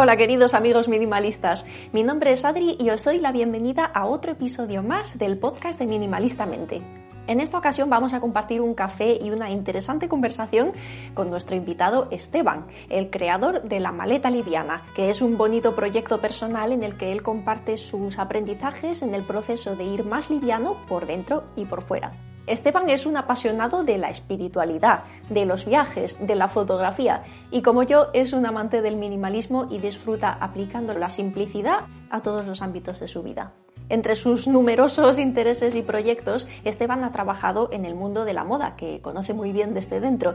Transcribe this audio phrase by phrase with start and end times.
[0.00, 4.30] Hola queridos amigos minimalistas, mi nombre es Adri y os doy la bienvenida a otro
[4.30, 6.80] episodio más del podcast de Minimalistamente.
[7.26, 10.70] En esta ocasión vamos a compartir un café y una interesante conversación
[11.14, 16.20] con nuestro invitado Esteban, el creador de La Maleta Liviana, que es un bonito proyecto
[16.20, 20.76] personal en el que él comparte sus aprendizajes en el proceso de ir más liviano
[20.86, 22.12] por dentro y por fuera.
[22.48, 27.82] Esteban es un apasionado de la espiritualidad, de los viajes, de la fotografía y como
[27.82, 33.00] yo es un amante del minimalismo y disfruta aplicando la simplicidad a todos los ámbitos
[33.00, 33.52] de su vida.
[33.90, 38.76] Entre sus numerosos intereses y proyectos, Esteban ha trabajado en el mundo de la moda,
[38.76, 40.34] que conoce muy bien desde dentro,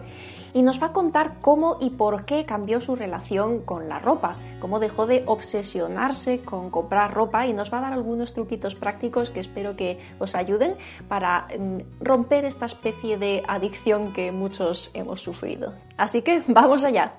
[0.53, 4.37] y nos va a contar cómo y por qué cambió su relación con la ropa,
[4.59, 9.29] cómo dejó de obsesionarse con comprar ropa y nos va a dar algunos truquitos prácticos
[9.29, 10.75] que espero que os ayuden
[11.07, 15.73] para mm, romper esta especie de adicción que muchos hemos sufrido.
[15.97, 17.13] Así que vamos allá.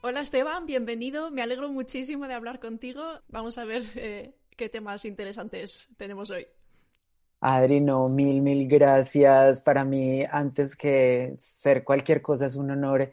[0.00, 1.30] Hola Esteban, bienvenido.
[1.30, 3.02] Me alegro muchísimo de hablar contigo.
[3.28, 6.46] Vamos a ver eh, qué temas interesantes tenemos hoy.
[7.40, 9.60] Adri, no, mil, mil gracias.
[9.60, 13.10] Para mí, antes que ser cualquier cosa, es un honor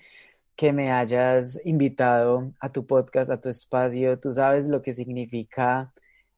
[0.56, 4.20] que me hayas invitado a tu podcast, a tu espacio.
[4.20, 5.92] Tú sabes lo que significa,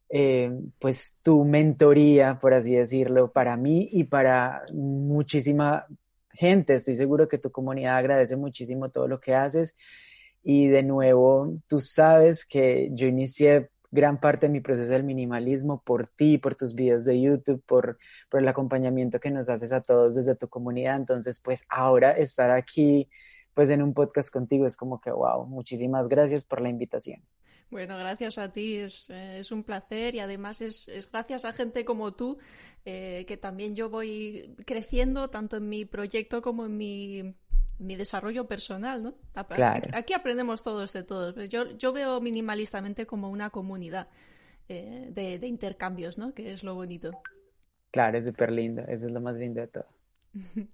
[0.09, 5.85] eh, pues, tu mentoría, por así decirlo, para mí y para muchísima
[6.29, 6.75] gente.
[6.75, 9.75] Estoy seguro que tu comunidad agradece muchísimo todo lo que haces.
[10.43, 15.81] Y de nuevo, tú sabes que yo inicié gran parte de mi proceso del minimalismo
[15.83, 17.99] por ti, por tus videos de YouTube, por,
[18.31, 20.95] el acompañamiento que nos haces a todos desde tu comunidad.
[20.95, 23.09] Entonces, pues ahora estar aquí,
[23.53, 27.21] pues en un podcast contigo es como que, wow, muchísimas gracias por la invitación.
[27.69, 31.85] Bueno, gracias a ti, es, eh, un placer y además es, es, gracias a gente
[31.85, 32.37] como tú
[32.83, 37.35] eh, que también yo voy creciendo tanto en mi proyecto como en mi
[37.81, 39.15] mi desarrollo personal, ¿no?
[39.49, 39.89] Claro.
[39.93, 41.35] Aquí aprendemos todos de todos.
[41.49, 44.07] Yo, yo veo minimalistamente como una comunidad
[44.69, 46.33] eh, de, intercambios, ¿no?
[46.33, 47.11] Que es lo bonito.
[47.89, 48.83] Claro, es súper lindo.
[48.87, 49.87] Eso es lo más lindo de todo.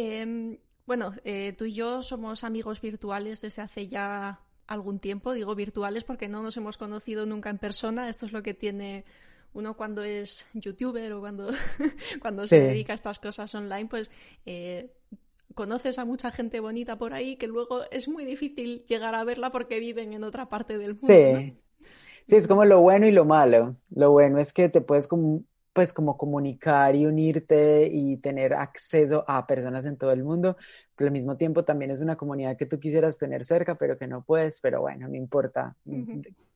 [0.00, 5.32] Em, bueno, eh, tú y yo somos amigos virtuales desde hace ya algún tiempo.
[5.32, 8.08] Digo virtuales porque no nos hemos conocido nunca en persona.
[8.08, 9.04] Esto es lo que tiene
[9.54, 11.50] uno cuando es youtuber o cuando,
[12.20, 14.08] cuando se dedica a estas cosas online, pues
[14.46, 14.94] eh,
[15.54, 19.50] conoces a mucha gente bonita por ahí que luego es muy difícil llegar a verla
[19.50, 21.06] porque viven en otra parte del mundo.
[21.06, 21.58] Sí.
[22.24, 23.76] Sí, es como lo bueno y lo malo.
[23.90, 29.24] Lo bueno es que te puedes como, pues como comunicar y unirte y tener acceso
[29.26, 30.56] a personas en todo el mundo,
[31.04, 34.22] al mismo tiempo también es una comunidad que tú quisieras tener cerca, pero que no
[34.22, 35.76] puedes, pero bueno, no importa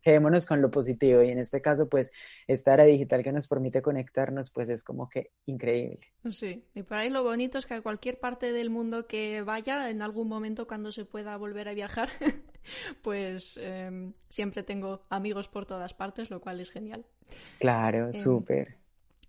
[0.03, 2.13] quedémonos con lo positivo y en este caso pues
[2.47, 6.01] esta era digital que nos permite conectarnos pues es como que increíble.
[6.31, 9.89] Sí, y por ahí lo bonito es que a cualquier parte del mundo que vaya,
[9.91, 12.09] en algún momento cuando se pueda volver a viajar,
[13.03, 17.07] pues em, siempre tengo amigos por todas partes, lo cual es genial.
[17.59, 18.82] Claro, em, súper.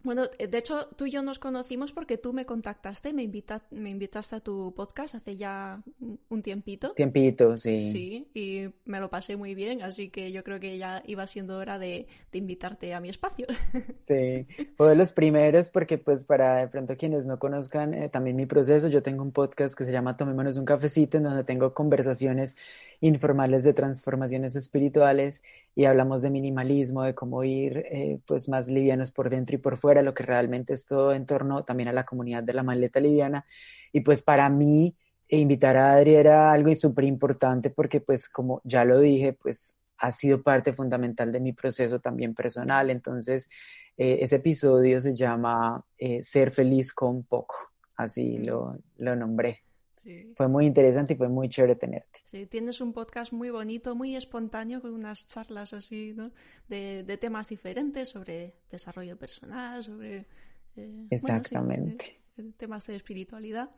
[0.03, 3.29] Bueno, eh, de hecho, tú y yo nos conocimos porque tú me contactaste, me,
[3.71, 5.81] me invitaste a tu podcast hace ya
[6.29, 6.91] un tiempito.
[6.91, 7.79] Tiempito, sí.
[7.79, 11.57] Sí, y me lo pasé muy bien, así que yo creo que ya iba siendo
[11.57, 13.47] hora de, invitarte a mi espacio.
[13.93, 18.35] Sí, fue de los primeros porque pues para de pronto quienes no conozcan eh, también
[18.35, 21.73] mi proceso, yo tengo un podcast que se llama Tomémonos un cafecito en donde tengo
[21.73, 22.57] conversaciones
[22.99, 25.43] informales de transformaciones espirituales
[25.75, 29.77] y hablamos de minimalismo, de cómo ir eh, pues más livianos por dentro y por
[29.77, 32.99] fuera, lo que realmente es todo en torno también a la comunidad de la maleta
[32.99, 33.45] liviana.
[33.91, 34.95] Y pues para mí
[35.27, 40.11] invitar a Adri era algo súper importante porque pues como ya lo dije, pues ha
[40.11, 42.89] sido parte fundamental de mi proceso también personal.
[42.89, 43.49] Entonces,
[43.97, 47.55] eh, ese episodio se llama eh, Ser feliz con poco,
[47.95, 49.63] así lo, lo nombré.
[50.35, 52.19] Fue muy interesante y fue muy chévere tenerte.
[52.25, 56.31] Sí, tienes un podcast muy bonito, muy espontáneo, con unas charlas así, ¿no?
[56.67, 60.25] De, temas diferentes sobre desarrollo personal, sobre...
[60.75, 62.19] Eh, Exactamente.
[62.57, 63.69] temas de espiritualidad.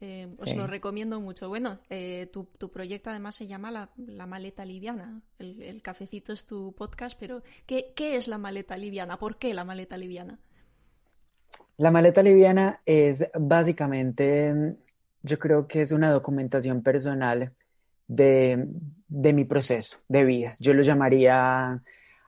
[0.00, 1.48] Eh, os lo recomiendo mucho.
[1.48, 5.22] Bueno, eh, tu, proyecto además se llama La, Maleta Liviana.
[5.38, 9.18] El, cafecito es tu podcast, pero ¿qué, es la maleta liviana?
[9.18, 10.38] ¿Por qué la maleta liviana?
[11.78, 14.76] La maleta liviana es básicamente,
[15.22, 17.52] yo creo que es una documentación personal
[18.06, 18.66] de,
[19.08, 20.56] de mi proceso de vida.
[20.60, 21.82] Yo lo llamaría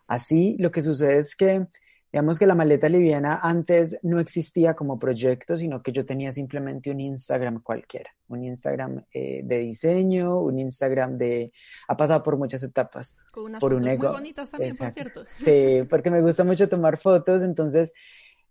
[0.07, 0.57] así.
[0.59, 1.67] Lo que sucede es que
[2.11, 6.91] Digamos que la maleta liviana antes no existía como proyecto, sino que yo tenía simplemente
[6.91, 11.53] un Instagram cualquiera, un Instagram eh, de diseño, un Instagram de...
[11.87, 13.15] Ha pasado por muchas etapas.
[13.31, 15.25] Con unas por fotos muy bonitas también, por cierto.
[15.33, 17.93] Sí, porque me gusta mucho tomar fotos, entonces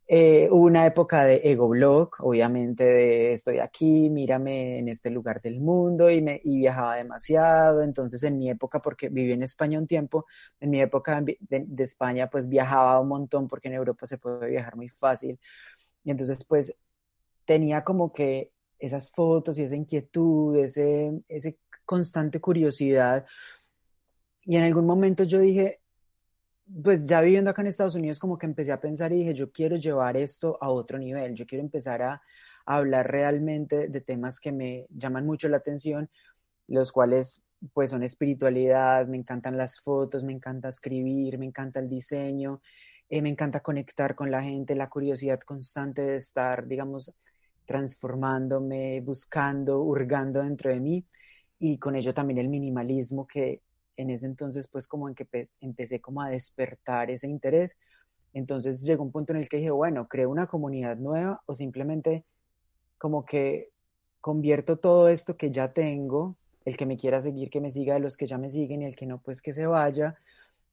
[0.09, 5.42] eh, hubo una época de ego blog, obviamente de estoy aquí, mírame en este lugar
[5.42, 7.81] del mundo y, me, y viajaba demasiado.
[7.83, 10.25] Entonces en mi época, porque viví en España un tiempo,
[10.62, 14.50] en mi época de, de, España pues viajaba un montón porque en Europa se puede
[14.50, 15.39] viajar muy fácil.
[16.04, 16.74] Y entonces pues
[17.45, 23.25] tenía como que esas fotos y esa inquietud, ese, ese constante curiosidad.
[24.44, 25.81] Y en algún momento yo dije,
[26.83, 29.51] pues ya viviendo acá en Estados Unidos, como que empecé a pensar y dije, yo
[29.51, 32.21] quiero llevar esto a otro nivel, yo quiero empezar a,
[32.67, 36.09] hablar realmente de temas que me llaman mucho la atención,
[36.67, 41.89] los cuales pues son espiritualidad, me encantan las fotos, me encanta escribir, me encanta el
[41.89, 42.61] diseño,
[43.09, 47.15] eh, me encanta conectar con la gente, la curiosidad constante de estar, digamos,
[47.65, 51.05] transformándome, buscando, hurgando dentro de mí
[51.59, 53.61] y con ello también el minimalismo que
[53.97, 55.27] en ese entonces pues como en que
[55.59, 57.77] empecé como a despertar ese interés.
[58.33, 62.23] Entonces llegó un punto en el que dije, bueno, creo una comunidad nueva o simplemente
[62.97, 63.71] como que
[64.21, 66.35] convierto todo esto que ya tengo,
[66.65, 68.85] el que me quiera seguir, que me siga, de los que ya me siguen y
[68.85, 70.15] el que no, pues que se vaya.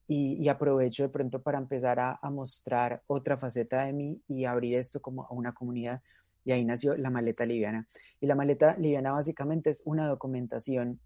[0.07, 4.77] Y, aprovecho de pronto para empezar a, a, mostrar otra faceta de mí y abrir
[4.77, 6.01] esto como a una comunidad.
[6.43, 7.87] Y ahí nació la maleta liviana.
[8.21, 10.99] Y la maleta liviana básicamente es una documentación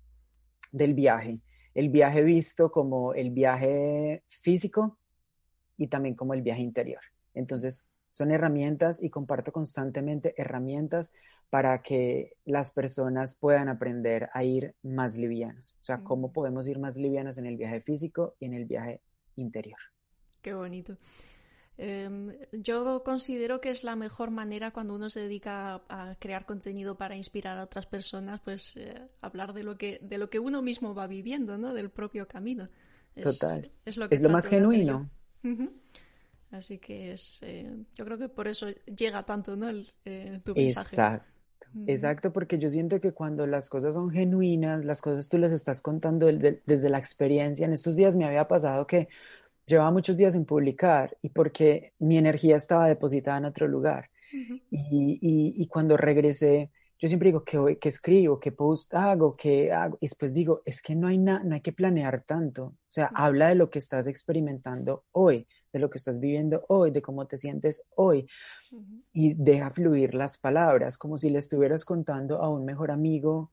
[0.73, 1.39] del viaje
[1.75, 4.97] el viaje visto como el viaje físico
[5.77, 7.01] y también como el viaje interior.
[7.33, 11.13] Entonces, son herramientas y comparto constantemente herramientas
[11.49, 15.75] para que las personas puedan aprender a ir más livianos.
[15.79, 19.01] O sea, cómo podemos ir más livianos en el viaje físico y en el viaje
[19.35, 19.79] interior.
[20.41, 20.97] Qué bonito.
[21.81, 26.95] Em, yo considero que es la mejor manera cuando uno se dedica a, crear contenido
[26.95, 30.61] para inspirar a otras personas, pues eh, hablar de lo que de lo que uno
[30.61, 31.73] mismo va viviendo, ¿no?
[31.73, 32.67] Del propio camino.
[33.15, 33.69] Total.
[33.85, 35.09] Es lo, más genuino.
[36.51, 39.69] Así que es, eh, yo creo que por eso llega tanto, ¿no?
[39.69, 40.95] El, eh, tu mensaje.
[40.95, 41.39] Exacto.
[41.87, 45.81] Exacto, porque yo siento que cuando las cosas son genuinas, las cosas tú las estás
[45.81, 47.65] contando desde la experiencia.
[47.65, 49.07] En estos días me había pasado que
[49.69, 54.09] llevaba muchos días en publicar y porque mi energía estaba depositada en otro lugar.
[54.71, 58.39] y, cuando regresé, yo siempre digo, ¿qué, qué escribo?
[58.39, 59.35] ¿Qué post hago?
[59.35, 59.97] ¿Qué hago?
[60.01, 62.65] Y después digo, es que no hay, no hay que planear tanto.
[62.65, 66.91] O sea, habla de lo que estás experimentando hoy, de lo que estás viviendo hoy,
[66.91, 68.27] de cómo te sientes hoy.
[69.13, 73.51] Y deja fluir las palabras, como si le estuvieras contando a un mejor amigo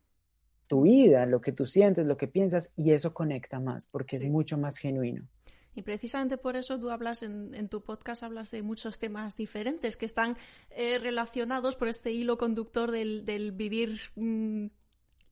[0.66, 4.24] tu vida, lo que tú sientes, lo que piensas, y eso conecta más, porque es
[4.28, 5.28] mucho más genuino.
[5.76, 10.06] Y precisamente por eso tú hablas en, tu podcast, hablas de muchos temas diferentes que
[10.06, 10.38] están
[10.70, 14.68] eh, relacionados por este hilo conductor del, vivir mm,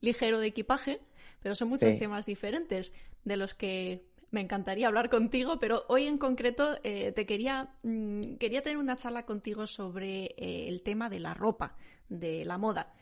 [0.01, 1.01] ligero de equipaje,
[1.41, 2.93] pero son muchos temas diferentes
[3.23, 8.35] de los que me encantaría hablar contigo, pero hoy en concreto eh, te quería, mm,
[8.35, 11.75] quería tener una charla contigo sobre eh, el tema de la ropa,
[12.07, 12.93] de la moda,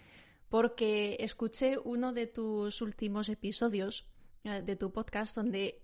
[0.47, 4.07] porque escuché uno de tus últimos episodios
[4.43, 5.81] de tu podcast donde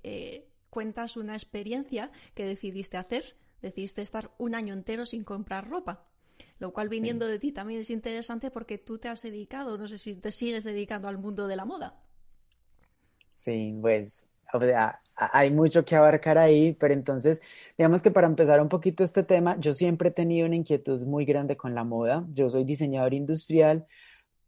[0.70, 6.06] cuentas una experiencia que decidiste hacer, decidiste estar un año entero sin comprar ropa.
[6.60, 9.98] Lo cual viniendo de ti también es interesante porque tú te has dedicado, no sé
[9.98, 12.02] si te sigues dedicando al mundo de la moda.
[13.30, 14.30] Sí, pues
[15.16, 17.42] hay mucho que abarcar ahí, pero entonces,
[17.78, 21.26] digamos que para empezar un poquito este tema, yo siempre he tenido una inquietud muy
[21.26, 22.26] grande con la moda.
[22.34, 23.86] Yo soy diseñador industrial,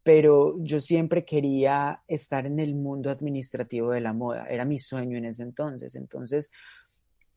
[0.03, 5.17] pero yo siempre quería estar en el mundo administrativo de la moda, era mi sueño
[5.17, 5.95] en ese entonces.
[5.95, 6.51] Entonces,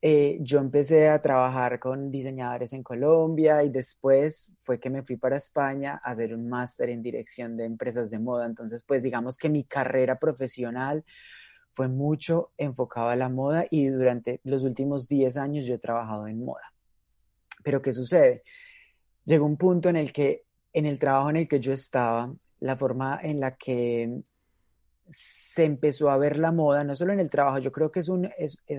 [0.06, 5.16] eh, yo empecé a trabajar con diseñadores en Colombia y después fue que me fui
[5.16, 8.44] para España a hacer un máster en dirección de empresas de moda.
[8.44, 11.04] Entonces, pues digamos que mi carrera profesional
[11.72, 16.28] fue mucho enfocada a la moda y durante los últimos 10 años yo he trabajado
[16.28, 16.72] en moda.
[17.62, 18.42] Pero ¿qué sucede?
[19.24, 20.44] Llegó un punto en el que
[20.74, 24.22] en el trabajo en el que yo estaba, la forma en la que
[25.08, 28.08] se empezó a ver la moda, no solo en el trabajo, yo creo que es,
[28.08, 28.28] un,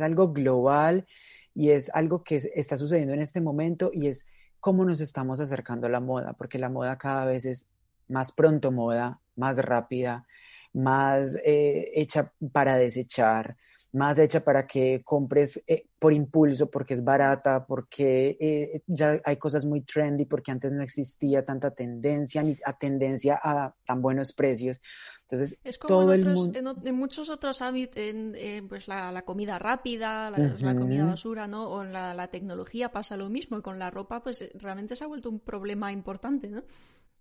[0.02, 1.08] algo global
[1.54, 4.28] y es algo que está sucediendo en este momento y es
[4.60, 7.70] cómo nos estamos acercando a la moda, porque la moda cada vez es
[8.10, 10.28] más pronto moda, más rápida,
[10.74, 13.56] más eh, hecha para desechar,
[13.96, 19.38] más hecha para que compres eh, por impulso, porque es barata, porque eh, ya hay
[19.38, 24.34] cosas muy trendy, porque antes no existía tanta tendencia ni a tendencia a tan buenos
[24.34, 24.82] precios.
[25.22, 26.76] Entonces, es como todo en, el mundo...
[26.84, 31.68] en, muchos otros hábitos, en, pues la, comida rápida, la, comida basura, ¿no?
[31.68, 33.58] O en la, la, tecnología pasa lo mismo.
[33.58, 36.64] Y con la ropa, pues realmente se ha vuelto un problema importante, ¿no?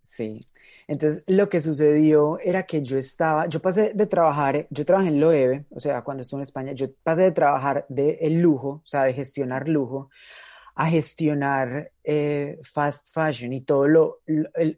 [0.04, 0.46] Sí.
[0.87, 5.20] Entonces, lo que sucedió era que yo estaba, yo pasé de trabajar, yo trabajé en
[5.20, 8.87] Loewe, o sea, cuando estuve en España, yo pasé de trabajar de el lujo, o
[8.87, 10.11] sea, de gestionar lujo,
[10.75, 14.20] a gestionar eh, fast fashion y todo lo,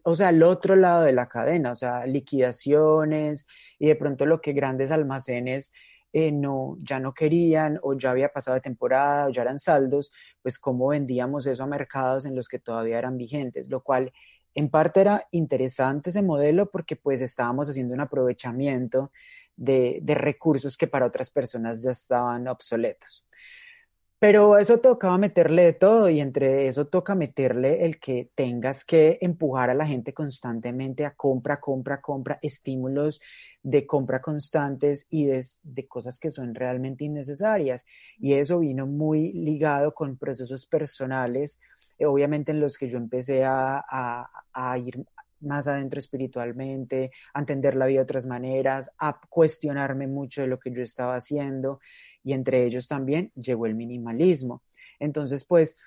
[0.03, 3.45] o sea, el otro lado de la cadena, o sea, liquidaciones
[3.77, 5.73] y de pronto lo que grandes almacenes
[6.13, 10.11] eh, no, ya no querían o ya había pasado de temporada o ya eran saldos,
[10.41, 14.13] pues cómo vendíamos eso a mercados en los que todavía eran vigentes, lo cual
[14.57, 19.11] en parte era interesante ese modelo porque pues estábamos haciendo un aprovechamiento
[19.55, 23.23] de, recursos que para otras personas ya estaban obsoletos.
[24.17, 29.19] Pero eso tocaba meterle de todo y entre eso toca meterle el que tengas que
[29.21, 33.21] empujar a la gente constantemente a compra, compra, compra, estímulos
[33.61, 37.85] de compra constantes y de, de, cosas que son realmente innecesarias.
[38.17, 41.59] Y eso vino muy ligado con procesos personales
[41.97, 43.83] eh, obviamente en los que yo empecé a,
[44.53, 45.05] a, ir
[45.39, 50.59] más adentro espiritualmente, a entender la vida de otras maneras, a cuestionarme mucho de lo
[50.59, 51.79] que yo estaba haciendo
[52.23, 54.63] y entre ellos también llegó el minimalismo.
[54.99, 55.77] Entonces, pues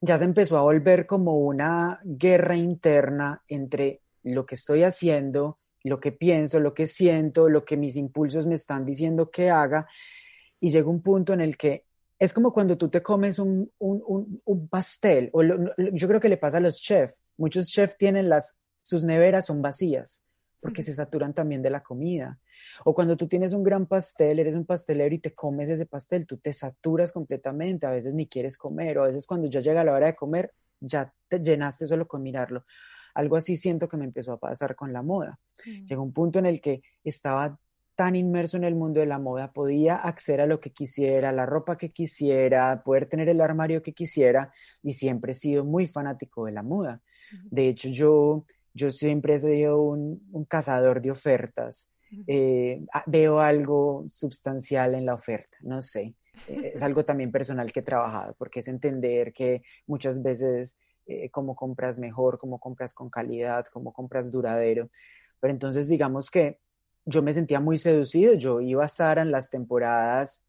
[0.00, 6.00] ya se empezó a volver como una guerra interna entre lo que estoy haciendo, lo
[6.00, 9.86] que pienso, lo que siento, lo que mis impulsos me están diciendo que haga
[10.60, 11.84] y llegó un punto en el que
[12.24, 13.70] es como cuando tú te comes un,
[14.70, 17.16] pastel, o yo creo que le pasa a los chefs.
[17.36, 20.24] Muchos chefs tienen las, sus neveras son vacías
[20.64, 22.38] porque se saturan también de la comida.
[22.86, 26.26] O cuando tú tienes un gran pastel, eres un pastelero y te comes ese pastel,
[26.26, 29.84] tú te saturas completamente, a veces ni quieres comer, o a veces cuando ya llega
[29.84, 32.64] la hora de comer, ya te llenaste solo con mirarlo.
[33.14, 35.38] Algo así siento que me empezó a pasar con la moda.
[35.66, 37.58] Llegó un punto en el que estaba
[37.94, 41.46] tan inmerso en el mundo de la moda, podía acceder a lo que quisiera, la
[41.46, 46.46] ropa que quisiera, poder tener el armario que quisiera y siempre he sido muy fanático
[46.46, 47.00] de la moda.
[47.50, 51.88] De hecho, yo, yo siempre he sido un, cazador de ofertas.
[52.26, 56.14] Eh, veo algo sustancial en la oferta, no sé.
[56.48, 61.30] Eh, es algo también personal que he trabajado, porque es entender que muchas veces eh,
[61.30, 64.90] cómo compras mejor, cómo compras con calidad, cómo compras duradero.
[65.40, 66.58] Pero entonces digamos que
[67.04, 68.34] yo me sentía muy seducido.
[68.34, 70.42] Yo iba a Sara en las temporadas,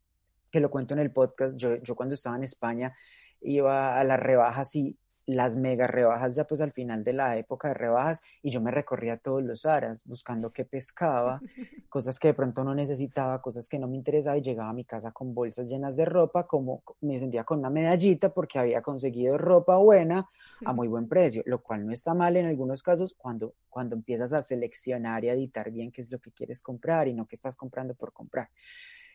[0.51, 2.95] que lo cuento en el podcast, yo, yo cuando estaba en España
[3.41, 4.97] iba a las rebajas y
[5.27, 8.71] las mega rebajas ya pues al final de la época de rebajas y yo me
[8.71, 11.41] recorría todos los aras buscando qué pescaba,
[11.89, 14.85] cosas que de pronto no necesitaba, cosas que no me interesaba y llegaba a mi
[14.85, 19.37] casa con bolsas llenas de ropa, como me sentía con una medallita porque había conseguido
[19.37, 20.29] ropa buena
[20.63, 24.31] a muy buen precio, lo cual no está mal en algunos casos cuando, cuando empiezas
[24.33, 27.35] a seleccionar y a editar bien qué es lo que quieres comprar y no qué
[27.35, 28.49] estás comprando por comprar.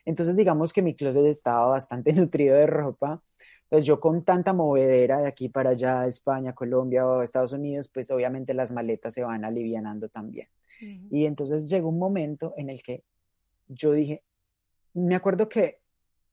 [0.05, 3.21] Entonces digamos que mi closet estaba bastante nutrido de ropa
[3.71, 8.11] pues yo con tanta movedera de aquí para allá, España, Colombia o Estados Unidos, pues
[8.11, 10.49] obviamente las maletas se van alivianando también.
[11.09, 13.05] Y entonces llegó un momento en el que
[13.69, 14.25] yo dije,
[14.93, 15.79] me acuerdo que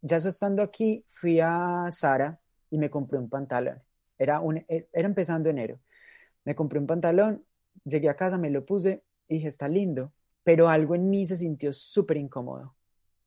[0.00, 3.80] ya estando aquí, fui a Sara y me compré un pantalón.
[4.18, 5.80] Era, un, e, era empezando enero.
[6.44, 7.44] Me compré un pantalón,
[7.84, 10.12] llegué a casa, me lo puse y dije, está lindo,
[10.44, 12.74] pero algo en mí se sintió súper incómodo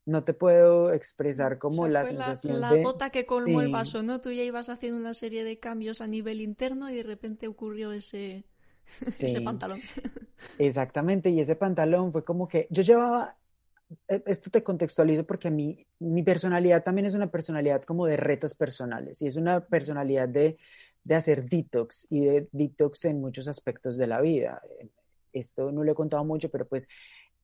[0.06, 4.20] no te puedo expresar como la sensación la, la bota que colmó el vaso, ¿no?
[4.20, 7.92] Tú ya ibas haciendo una serie de cambios a nivel interno y de repente ocurrió
[7.92, 8.46] ese,
[9.02, 9.82] ese pantalón.
[10.58, 13.38] Exactamente, y ese pantalón fue como que yo llevaba,
[14.08, 18.56] esto te contextualizo porque a mí, mi personalidad también es una personalidad como de retos
[18.56, 20.58] personales y es una personalidad de,
[21.04, 24.62] de hacer detox y de detox en muchos aspectos de la vida.
[25.34, 26.88] Esto no lo he contado mucho, pero pues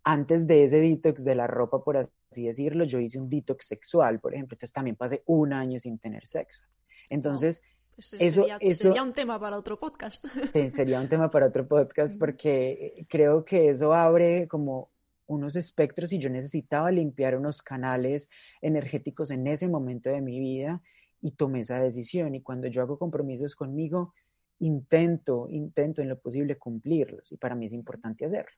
[0.04, 4.20] antes de ese detox de la ropa, por así decirlo, yo hice un detox sexual,
[4.20, 4.56] por ejemplo.
[4.56, 6.64] Entonces también pasé un año sin tener sexo.
[7.10, 7.64] Entonces,
[7.96, 10.26] pues eso, sería, eso sería un tema para otro podcast.
[10.70, 14.92] Sería un tema para otro podcast porque creo que eso abre como
[15.28, 18.30] unos espectros y yo necesitaba limpiar unos canales
[18.62, 20.82] energéticos en ese momento de mi vida
[21.22, 22.36] y tomé esa decisión.
[22.36, 24.14] Y cuando yo hago compromisos conmigo,
[24.60, 28.52] intento, intento en lo posible cumplirlos y para mí es importante hacerlo.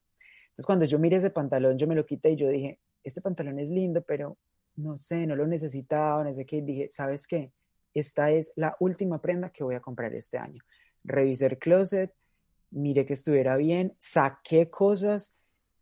[0.49, 3.59] Entonces, cuando yo miré ese pantalón, yo me lo quité y yo dije, este pantalón
[3.59, 4.37] es lindo, pero
[4.75, 6.61] no sé, no lo necesitaba, no sé qué.
[6.61, 7.51] Dije, ¿sabes qué?
[7.93, 10.61] Esta es la última prenda que voy a comprar este año.
[11.03, 12.13] Revisé el closet
[12.71, 15.33] miré que estuviera bien, saqué cosas,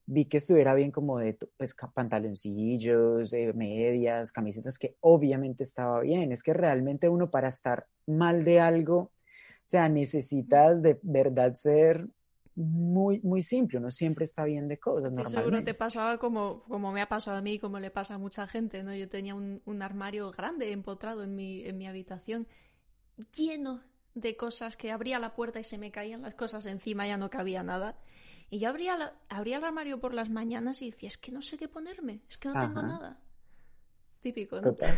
[0.07, 6.31] vi que estuviera bien como de pues, pantaloncillos, eh, medias, camisetas, que obviamente estaba bien.
[6.31, 9.11] Es que realmente uno para estar mal de algo, o
[9.65, 12.07] sea, necesitas de verdad ser
[12.55, 15.37] muy, muy simple, uno siempre está bien de cosas, normalmente.
[15.37, 18.47] Seguro te pasaba como, como me ha pasado a mí, como le pasa a mucha
[18.47, 18.95] gente, ¿no?
[18.95, 22.47] Yo tenía un, un armario grande empotrado en mi, en mi habitación,
[23.35, 23.83] lleno
[24.15, 27.29] de cosas que abría la puerta y se me caían las cosas encima, ya no
[27.29, 27.97] cabía nada.
[28.49, 31.57] Y yo abría, abría el armario por las mañanas y decía, es que no sé
[31.57, 33.19] qué ponerme, es que no tengo nada.
[34.21, 34.61] Típico, ¿no?
[34.63, 34.97] Total.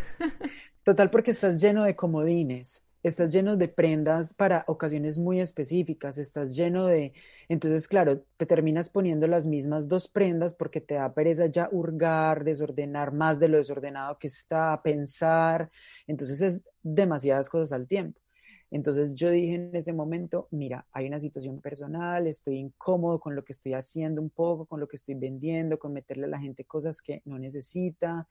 [0.83, 6.55] Total, porque estás lleno de comodines estás lleno de prendas para ocasiones muy específicas, estás
[6.55, 7.13] lleno de,
[7.47, 12.43] entonces claro, te terminas poniendo las mismas dos prendas porque te da pereza ya hurgar,
[12.43, 15.71] desordenar más de lo desordenado que está, pensar,
[16.07, 18.19] entonces es demasiadas cosas al tiempo.
[18.71, 23.43] Entonces yo dije en ese momento, mira, hay una situación personal, estoy incómodo con lo
[23.43, 26.65] que estoy haciendo un poco, con lo que estoy vendiendo, con meterle a la gente
[26.65, 28.27] cosas que no necesita,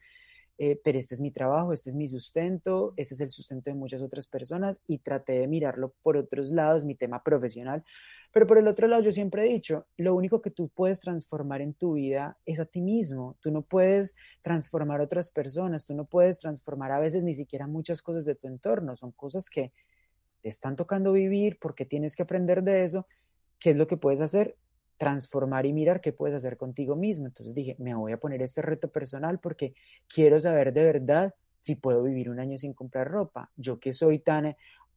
[0.61, 3.75] eh, pero este es mi trabajo, este es mi sustento, este es el sustento de
[3.75, 7.85] muchas otras personas y traté de mirarlo por otros lados, mi tema profesional.
[8.33, 11.63] Pero por el otro lado, yo siempre he dicho, lo único que tú puedes transformar
[11.63, 13.37] en tu vida es a ti mismo.
[13.41, 17.69] Tú no puedes transformar a otras personas, tú no puedes transformar a veces ni siquiera
[17.69, 18.97] muchas cosas de tu entorno.
[18.97, 19.73] Son cosas que
[20.41, 23.07] te están tocando vivir porque tienes que aprender de eso.
[23.59, 24.57] ¿Qué es lo que puedes hacer?
[24.99, 27.27] transformar y mirar qué puedes hacer contigo mismo.
[27.27, 29.75] Entonces dije, me voy a poner este reto personal porque
[30.13, 33.51] quiero saber de verdad si puedo vivir un año sin comprar ropa.
[33.57, 34.57] Yo que soy tan,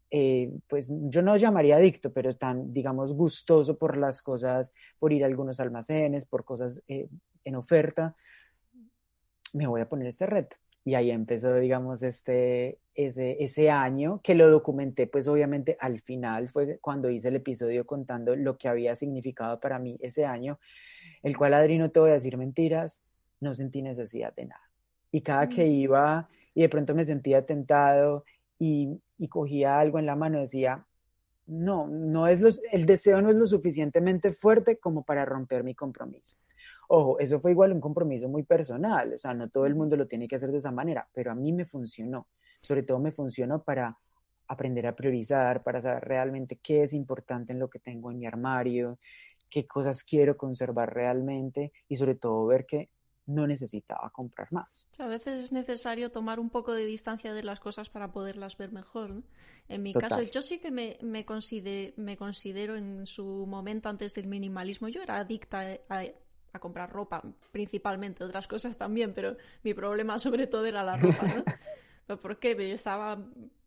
[0.09, 5.23] eh, pues yo no llamaría adicto, pero tan, digamos, gustoso por las cosas, por ir
[5.23, 7.07] a algunos almacenes, por cosas eh,
[7.43, 8.15] en oferta,
[9.53, 10.57] me voy a poner este reto.
[10.83, 16.49] Y ahí empezó, digamos, este, ese, ese año que lo documenté, pues obviamente al final
[16.49, 20.59] fue cuando hice el episodio contando lo que había significado para mí ese año,
[21.21, 23.03] el cual, Adri, no te voy a decir mentiras,
[23.39, 24.61] no sentí necesidad de nada.
[25.11, 25.69] Y cada que mm.
[25.69, 28.25] iba y de pronto me sentía tentado
[28.57, 30.85] y, y cogía algo en la mano, decía,
[31.47, 35.75] no, no es los, el deseo no es lo suficientemente fuerte como para romper mi
[35.75, 36.35] compromiso.
[36.93, 40.07] Ojo, eso fue igual un compromiso muy personal, o sea, no todo el mundo lo
[40.07, 42.27] tiene que hacer de esa manera, pero a mí me funcionó.
[42.61, 43.97] Sobre todo me funcionó para
[44.49, 48.25] aprender a priorizar, para saber realmente qué es importante en lo que tengo en mi
[48.25, 48.99] armario,
[49.49, 52.89] qué cosas quiero conservar realmente y sobre todo ver que
[53.25, 54.89] no necesitaba comprar más.
[54.99, 58.73] a veces es necesario tomar un poco de distancia de las cosas para poderlas ver
[58.73, 59.23] mejor.
[59.69, 61.25] En mi caso, yo sí que me, me,
[61.95, 66.03] me considero en su momento antes del minimalismo, yo era adicta a,
[66.53, 71.25] a comprar ropa, principalmente, otras cosas también, pero mi problema sobre todo era la ropa,
[72.07, 72.17] ¿no?
[72.21, 72.55] ¿Por qué?
[72.55, 73.23] Yo estaba,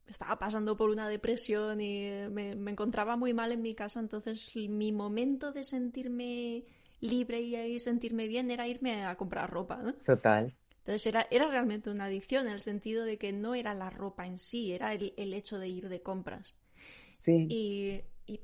[0.06, 4.92] estaba pasando por una depresión y me, encontraba muy mal en mi casa, entonces mi
[4.92, 6.64] momento de sentirme
[7.00, 9.94] libre y sentirme bien era irme a comprar ropa, ¿no?
[9.94, 10.54] Total.
[10.78, 14.26] Entonces era, era realmente una adicción en el sentido de que no era la ropa
[14.26, 16.54] en sí, era el, hecho de ir de compras.
[17.14, 17.46] Sí.
[17.48, 18.40] Y, y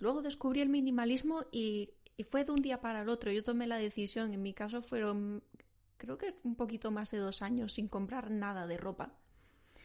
[0.00, 3.30] luego descubrí el minimalismo y y fue de un día para el otro.
[3.30, 5.42] Yo tomé la decisión, en mi caso fueron,
[5.96, 9.14] creo que un poquito más de dos años sin comprar nada de ropa.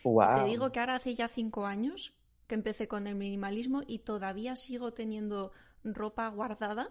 [0.04, 2.14] Te digo que ahora hace ya cinco años
[2.48, 5.52] que empecé con el minimalismo y todavía sigo teniendo
[5.84, 6.90] ropa guardada.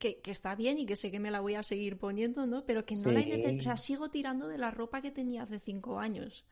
[0.00, 2.64] Que, está bien y que sé que me la voy a seguir poniendo, ¿no?
[2.66, 3.58] Pero que no la necesito.
[3.58, 6.44] O sea, sigo tirando de la ropa que tenía hace cinco años.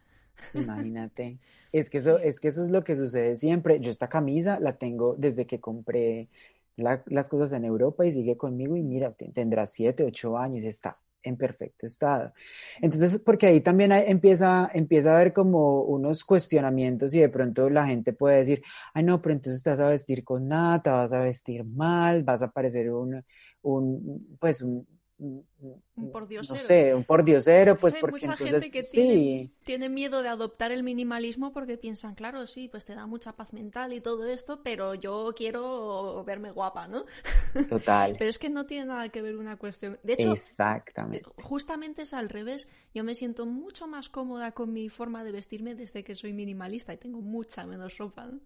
[0.54, 1.38] Imagínate.
[1.72, 3.80] Es que eso, es que eso es lo que sucede siempre.
[3.80, 6.28] Yo esta camisa la tengo desde que compré
[6.76, 10.98] las cosas en Europa y sigue conmigo y mira, tendrá siete, ocho años y está
[11.22, 12.32] en perfecto estado.
[12.80, 17.86] Entonces, porque ahí también empieza, empieza a haber como unos cuestionamientos y de pronto la
[17.86, 21.12] gente puede decir, ay no, pero entonces te vas a vestir con nada, te vas
[21.12, 23.24] a vestir mal, vas a parecer un,
[23.62, 24.86] un pues un,
[25.18, 26.60] un pordiosero.
[26.60, 31.52] No sé, un pordiosero, pues porque mucha gente que tiene, miedo de adoptar el minimalismo
[31.52, 35.32] porque piensan, claro, sí, pues te da mucha paz mental y todo esto, pero yo
[35.36, 37.04] quiero verme guapa, ¿no?
[37.68, 38.16] Total.
[38.18, 39.98] pero es que no tiene nada que ver una cuestión.
[40.02, 41.22] De hecho, Exactamente.
[41.42, 42.68] justamente es al revés.
[42.92, 46.92] Yo me siento mucho más cómoda con mi forma de vestirme desde que soy minimalista
[46.92, 48.40] y tengo mucha menos ropa, ¿no?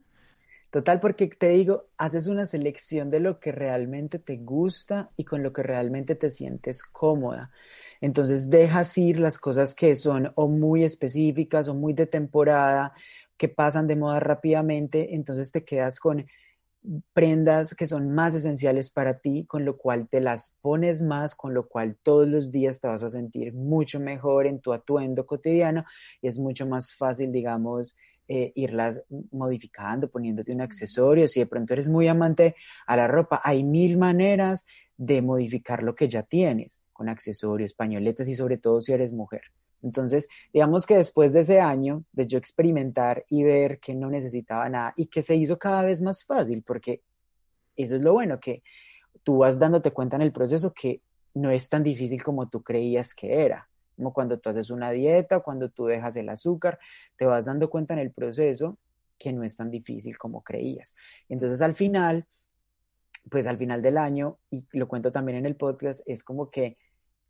[0.71, 5.43] Total, porque te digo, haces una selección de lo que realmente te gusta y con
[5.43, 7.51] lo que realmente te sientes cómoda.
[8.03, 12.93] Entonces dejas ir las cosas que son o muy específicas o muy de temporada,
[13.39, 16.27] que pasan de moda rápidamente, entonces te quedas con
[17.13, 21.53] prendas que son más esenciales para ti, con lo cual te las pones más, con
[21.55, 25.85] lo cual todos los días te vas a sentir mucho mejor en tu atuendo cotidiano
[26.23, 27.97] y es mucho más fácil, digamos,
[28.29, 31.27] eh, irlas modificando, poniéndote un accesorio.
[31.27, 32.55] Si de pronto eres muy amante
[32.87, 34.67] a la ropa, hay mil maneras
[34.99, 39.43] de modificar lo que ya tienes, con accesorios, pañoletas y sobre todo si eres mujer.
[39.83, 44.69] Entonces, digamos que después de ese año de yo experimentar y ver que no necesitaba
[44.69, 47.03] nada y que se hizo cada vez más fácil, porque
[47.77, 48.62] eso es lo bueno, que
[49.23, 51.01] tú vas dándote cuenta en el proceso que
[51.35, 53.69] no es tan difícil como tú creías que era.
[53.99, 56.79] Como cuando tú haces una dieta, cuando tú dejas el azúcar,
[57.17, 58.79] te vas dando cuenta en el proceso
[59.19, 60.95] que no es tan difícil como creías.
[61.29, 62.27] Entonces al final,
[63.29, 66.79] pues al final del año, y lo cuento también en el podcast, es como que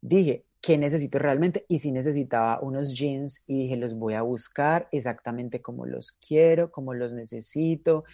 [0.03, 1.65] dije, ¿qué necesito realmente?
[1.69, 6.71] Y si necesitaba unos jeans y dije, los voy a buscar exactamente como los quiero,
[6.71, 8.05] como los necesito,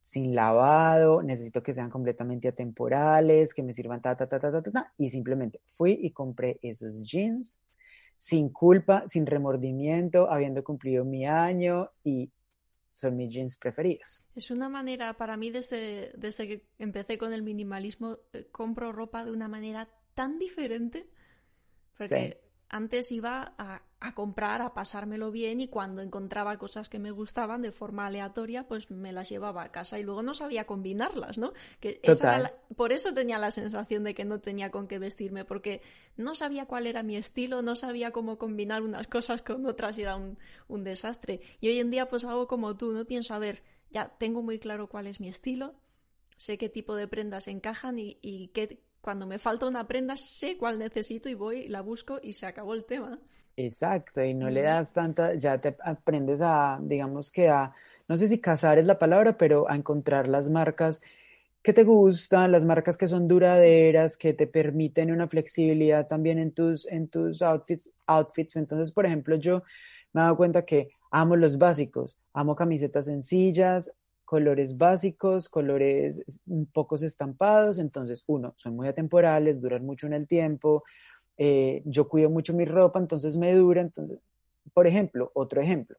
[0.00, 4.62] sin lavado, necesito que sean completamente atemporales, que me sirvan ta, ta, ta, ta, ta,
[4.62, 4.94] ta, ta.
[4.96, 7.58] Y simplemente fui y compré esos jeans
[8.18, 12.30] sin culpa, sin remordimiento, habiendo cumplido mi año y
[12.88, 14.26] son mis jeans preferidos.
[14.34, 19.24] Es una manera, para mí, desde, desde que empecé con el minimalismo, eh, compro ropa
[19.24, 21.08] de una manera tan diferente.
[21.96, 23.82] Porque antes iba a,
[24.14, 28.90] comprar, a pasármelo bien y cuando encontraba cosas que me gustaban de forma aleatoria, pues
[28.90, 31.52] me las llevaba a casa y luego no sabía combinarlas, ¿no?
[31.80, 32.00] Que
[32.76, 35.82] por eso tenía la sensación de que no tenía con qué vestirme, porque
[36.16, 40.02] no sabía cuál era mi estilo, no sabía cómo combinar unas cosas con otras y
[40.02, 40.38] era un,
[40.84, 41.40] desastre.
[41.60, 43.04] Y hoy en día pues hago como tú, ¿no?
[43.04, 45.74] Pienso, a ver, ya tengo muy claro cuál es mi estilo,
[46.36, 50.56] sé qué tipo de prendas encajan y, y qué, cuando me falta una prenda sé
[50.56, 53.18] cuál necesito y voy, la busco y se acabó el tema.
[53.60, 57.74] Exacto, y no le das tanta, ya te aprendes a, digamos que a,
[58.06, 61.02] no sé si cazar es la palabra, pero a encontrar las marcas
[61.60, 66.52] que te gustan, las marcas que son duraderas, que te permiten una flexibilidad también en
[66.52, 68.54] tus, en tus outfits, outfits.
[68.54, 69.64] Entonces, por ejemplo, yo
[70.12, 73.92] me he dado cuenta que amo los básicos, amo camisetas sencillas,
[74.24, 76.22] colores básicos, colores
[76.72, 80.84] pocos estampados, entonces uno, son muy atemporales, duran mucho en el tiempo,
[81.38, 84.18] eh, yo cuido mucho mi ropa, entonces me dura, entonces,
[84.74, 85.96] por ejemplo, otro ejemplo,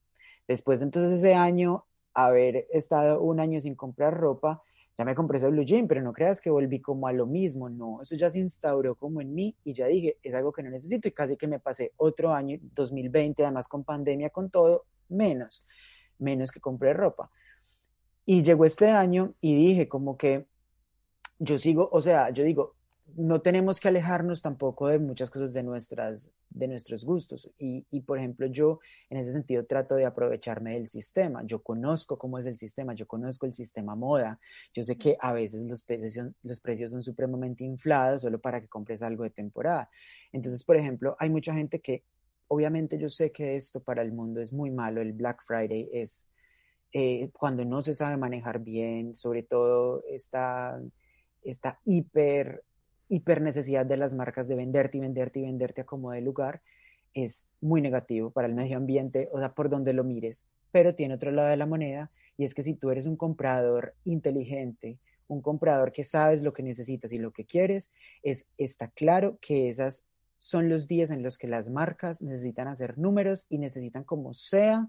[0.48, 4.62] después de entonces ese año, haber estado un año sin comprar ropa,
[4.98, 7.70] ya me compré ese blue jean, pero no creas que volví como a lo mismo,
[7.70, 10.70] no, eso ya se instauró como en mí y ya dije, es algo que no
[10.70, 15.64] necesito y casi que me pasé otro año, 2020, además con pandemia, con todo, menos,
[16.18, 17.32] menos que compré ropa.
[18.26, 20.48] Y llegó este año y dije como que
[21.40, 22.76] yo sigo, o sea, yo digo,
[23.16, 27.50] no tenemos que alejarnos tampoco de muchas cosas de, nuestras, de nuestros gustos.
[27.58, 31.44] Y, y, por ejemplo, yo en ese sentido trato de aprovecharme del sistema.
[31.44, 34.40] Yo conozco cómo es el sistema, yo conozco el sistema moda.
[34.74, 38.68] Yo sé que a veces los precios, los precios son supremamente inflados solo para que
[38.68, 39.90] compres algo de temporada.
[40.32, 42.04] Entonces, por ejemplo, hay mucha gente que,
[42.48, 45.02] obviamente yo sé que esto para el mundo es muy malo.
[45.02, 46.26] El Black Friday es
[46.92, 50.82] eh, cuando no se sabe manejar bien, sobre todo esta,
[51.44, 52.64] esta hiper,
[53.10, 56.62] hiper necesidad de las marcas de venderte y venderte y venderte a como de lugar,
[57.14, 60.46] es muy negativo para el medio ambiente, o sea, por donde lo mires.
[60.72, 63.96] Pero tiene otro lado de la moneda, y es que si tú eres un comprador
[64.06, 67.90] inteligente, un comprador que sabes lo que necesitas y lo que quieres,
[68.24, 72.98] es, está claro que esas son los días en los que las marcas necesitan hacer
[72.98, 74.88] números y necesitan como sea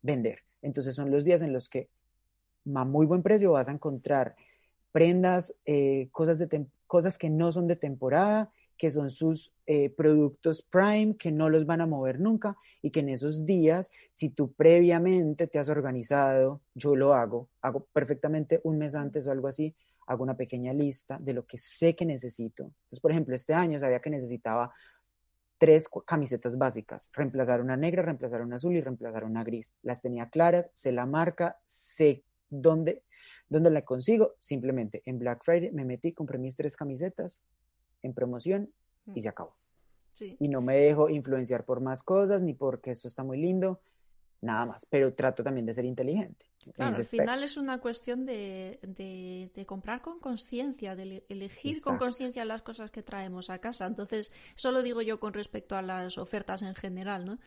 [0.00, 0.40] vender.
[0.62, 1.88] Entonces son los días en los que
[2.74, 4.36] a muy buen precio vas a encontrar
[4.92, 6.46] prendas, eh, cosas, de
[6.92, 11.64] cosas que no son de temporada, que son sus eh, productos prime, que no los
[11.64, 16.60] van a mover nunca y que en esos días, si tú previamente te has organizado,
[16.74, 19.74] yo lo hago, hago perfectamente un mes antes o algo así,
[20.06, 22.64] hago una pequeña lista de lo que sé que necesito.
[22.64, 24.70] Entonces, por ejemplo, este año sabía que necesitaba
[25.56, 29.72] tres camisetas básicas, reemplazar una negra, reemplazar una azul y reemplazar una gris.
[29.80, 33.02] Las tenía claras, sé la marca, sé dónde,
[33.48, 34.34] dónde la consigo.
[34.38, 37.42] Simplemente en Black Friday me metí, compré mis tres camisetas
[38.02, 38.72] en promoción
[39.14, 39.56] y se acabó.
[40.38, 43.80] Y no me dejo influenciar por más cosas ni porque eso está muy lindo,
[44.42, 44.86] nada más.
[44.86, 46.46] Pero trato también de ser inteligente.
[46.74, 52.44] Claro, al final es una cuestión de, de, comprar con conciencia, de elegir con conciencia
[52.44, 53.86] las cosas que traemos a casa.
[53.86, 57.38] Entonces, eso lo digo yo con respecto a las ofertas en general, ¿no?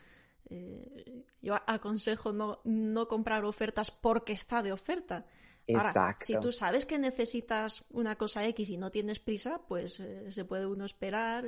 [0.48, 5.26] Eh, yo aconsejo no, no comprar ofertas porque está de oferta.
[5.74, 10.32] Ahora, si tú sabes que necesitas una cosa X y no tienes prisa, pues eh,
[10.32, 11.46] se puede uno esperar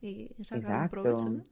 [0.00, 1.42] y sacar un provecho.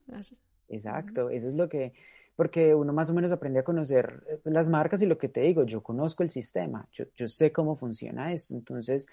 [0.68, 1.92] Exacto, eso es lo que
[2.36, 5.40] porque uno más o menos aprende a conocer eh, las marcas y lo que te
[5.40, 9.06] digo, yo conozco el sistema, yo, yo sé cómo funciona esto, entonces,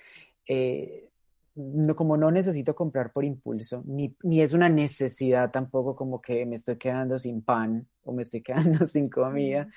[0.48, 1.10] eh,
[1.56, 6.46] no, como no necesito comprar por impulso, ni, ni, es una necesidad tampoco como que
[6.46, 8.42] me estoy quedando sin pan o me estoy
[8.82, 9.68] quedando sin comida,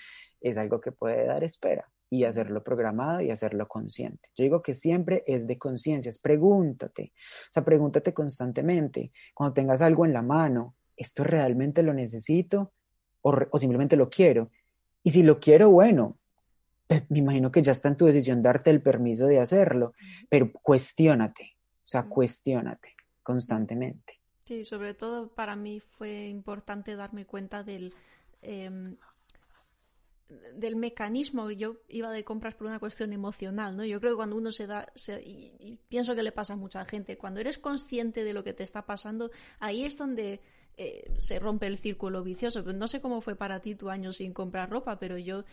[0.40, 4.29] es algo que puede dar espera y hacerlo programado y hacerlo consciente.
[4.37, 6.18] Yo digo que siempre es de conciencias.
[6.18, 7.14] Pregúntate,
[7.48, 9.12] o sea, pregúntate constantemente.
[9.33, 12.75] Cuando tengas algo en la mano, ¿esto realmente lo necesito
[13.22, 14.51] o, o simplemente lo quiero?
[15.03, 16.18] Y si lo quiero, bueno,
[17.09, 19.94] me imagino que ya está en tu decisión darte el permiso de hacerlo,
[20.29, 24.20] pero cuestiónate, o sea, cuestiónate constantemente.
[24.44, 27.94] Sí, sobre todo para mí fue importante darme cuenta del,
[28.42, 28.98] em,
[30.54, 31.50] del mecanismo.
[31.50, 33.85] Yo iba de compras por una cuestión emocional, ¿no?
[33.85, 34.92] Yo creo que cuando uno se da,
[35.24, 38.62] y, pienso que le pasa a mucha gente, cuando eres consciente de lo que te
[38.62, 40.40] está pasando, ahí es donde
[40.76, 42.62] eh, se rompe el círculo vicioso.
[42.72, 45.44] No sé cómo fue para ti tu año sin comprar ropa, pero yo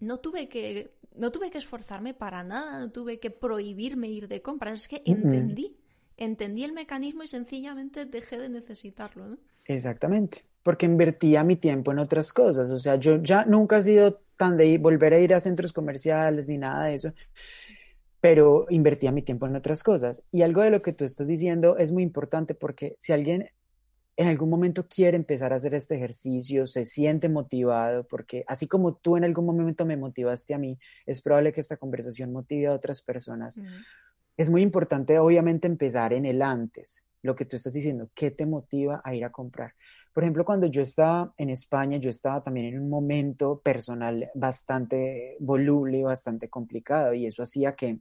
[0.00, 4.42] no tuve que no tuve que esforzarme para nada, no tuve que prohibirme ir de
[4.42, 5.78] compras, es que entendí,
[6.16, 9.26] entendí el mecanismo y sencillamente dejé de necesitarlo.
[9.26, 9.38] ¿no?
[9.64, 14.20] Exactamente, porque invertía mi tiempo en otras cosas, o sea, yo ya nunca he sido
[14.36, 17.12] tan de volver a ir a centros comerciales ni nada de eso,
[18.20, 20.24] pero invertía mi tiempo en otras cosas.
[20.32, 23.48] Y algo de lo que tú estás diciendo es muy importante porque si alguien
[24.16, 28.96] en algún momento quiere empezar a hacer este ejercicio, se siente motivado, porque así como
[28.96, 32.72] tú en algún momento me motivaste a mí, es probable que esta conversación motive a
[32.72, 33.56] otras personas.
[34.36, 38.46] Es muy importante, obviamente, empezar en el antes, lo que tú estás diciendo, ¿qué te
[38.46, 39.74] motiva a ir a comprar?
[40.16, 45.36] Por ejemplo, cuando yo estaba en España, yo estaba también en un momento personal bastante
[45.40, 47.98] voluble, bastante complicado, y eso hacía que,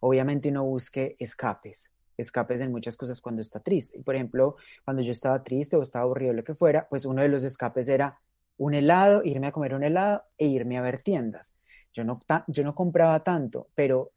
[0.00, 4.00] obviamente, uno busque escapes escapes en muchas cosas cuando está triste.
[4.02, 7.28] Por ejemplo, cuando yo estaba triste o estaba aburrido, lo que fuera, pues uno de
[7.28, 8.18] los escapes era
[8.56, 11.54] un helado, irme a comer un helado e irme a ver tiendas.
[11.92, 14.10] Yo no, yo no compraba tanto, pero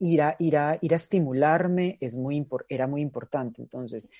[0.00, 3.62] ir a, ir estimularme es muy, era muy importante.
[3.62, 4.10] Entonces,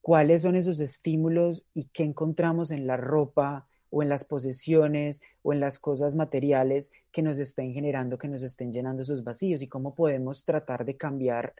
[0.00, 5.52] ¿cuáles son esos estímulos y qué encontramos en la ropa o en las posesiones o
[5.52, 9.68] en las cosas materiales que nos estén generando, que nos estén llenando esos vacíos y
[9.68, 11.54] cómo podemos tratar de cambiar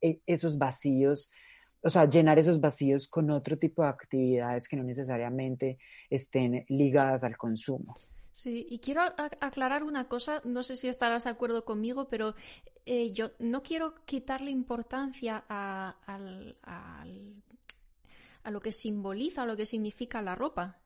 [0.00, 1.30] e, esos vacíos,
[1.82, 5.78] o sea, llenar esos vacíos con otro tipo de actividades que no necesariamente
[6.10, 7.94] estén ligadas al consumo.
[8.32, 9.02] Sí, y quiero
[9.40, 12.34] aclarar una cosa, no sé si estarás de acuerdo conmigo, pero
[12.92, 15.94] eh, yo no quiero quitarle importancia a,
[18.42, 20.79] a lo que simboliza, a lo que significa la ropa.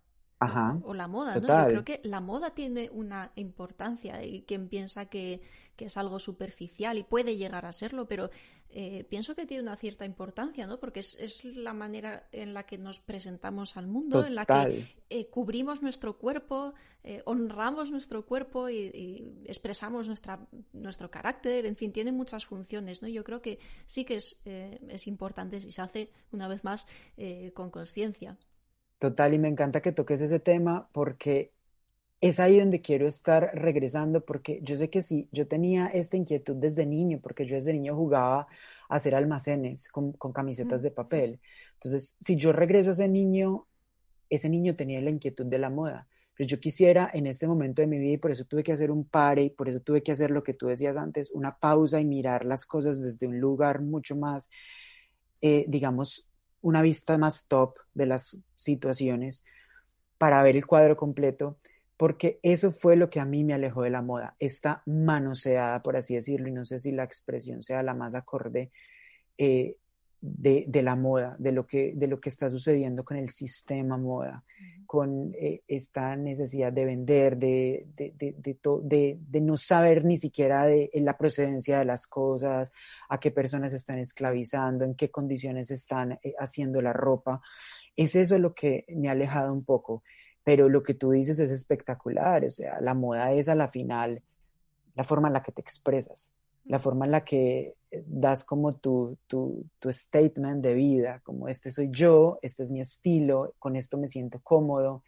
[0.85, 1.49] O la moda, ¿no?
[1.49, 5.41] Yo creo que la moda tiene una importancia y quien piensa que,
[5.77, 8.31] que es algo superficial y puede llegar a serlo, pero
[8.77, 10.81] eh, pienso que tiene una cierta importancia, ¿no?
[10.81, 15.29] Porque es, la manera en la que nos presentamos al mundo, en la que eh,
[15.29, 22.11] cubrimos nuestro cuerpo, eh, honramos nuestro cuerpo y, expresamos nuestra, nuestro carácter, en fin, tiene
[22.11, 23.07] muchas funciones, ¿no?
[23.07, 26.85] Yo creo que sí que es, es importante si se hace, una vez más,
[27.55, 28.37] con conciencia.
[28.99, 31.53] Total, y me encanta que toques ese tema porque
[32.21, 36.57] es ahí donde quiero estar regresando porque yo sé que sí, yo tenía esta inquietud
[36.57, 38.47] desde niño, porque yo desde niño jugaba
[38.89, 41.41] a hacer almacenes con, camisetas de papel.
[41.75, 43.67] Entonces, si yo regreso a ese niño,
[44.31, 46.09] ese niño tenía la inquietud de la moda.
[46.35, 48.91] Pero yo quisiera en este momento de mi vida, y por eso tuve que hacer
[48.91, 52.01] un pare, y por eso tuve que hacer lo que tú decías antes, una pausa
[52.01, 54.49] y mirar las cosas desde un lugar mucho más,
[55.43, 56.27] eh, digamos,
[56.65, 59.45] una vista más top de las situaciones
[60.17, 61.59] para ver el cuadro completo
[61.97, 65.97] porque eso fue lo que a mí me alejó de la moda, esta manoseada, por
[65.97, 68.73] así decirlo, y no sé si la expresión sea la más acorde
[69.39, 69.77] eh,
[70.27, 74.43] de, la moda, de lo, que, de lo que está sucediendo con el sistema moda,
[74.87, 81.19] con eh, esta necesidad de vender, de, de, de, no saber ni siquiera de la
[81.19, 82.73] procedencia de las cosas,
[83.09, 87.43] a qué personas están esclavizando, en qué condiciones están eh, haciendo la ropa.
[87.95, 90.03] Es eso lo que me ha alejado un poco
[90.45, 94.21] pero lo que tú dices es espectacular, o sea, la moda es a la final
[94.95, 96.33] la forma en la que te expresas,
[96.65, 101.49] la forma en la que eh, das como tu, tu, tu statement de vida, como
[101.49, 105.03] este soy yo, este es mi estilo, con esto me siento cómodo,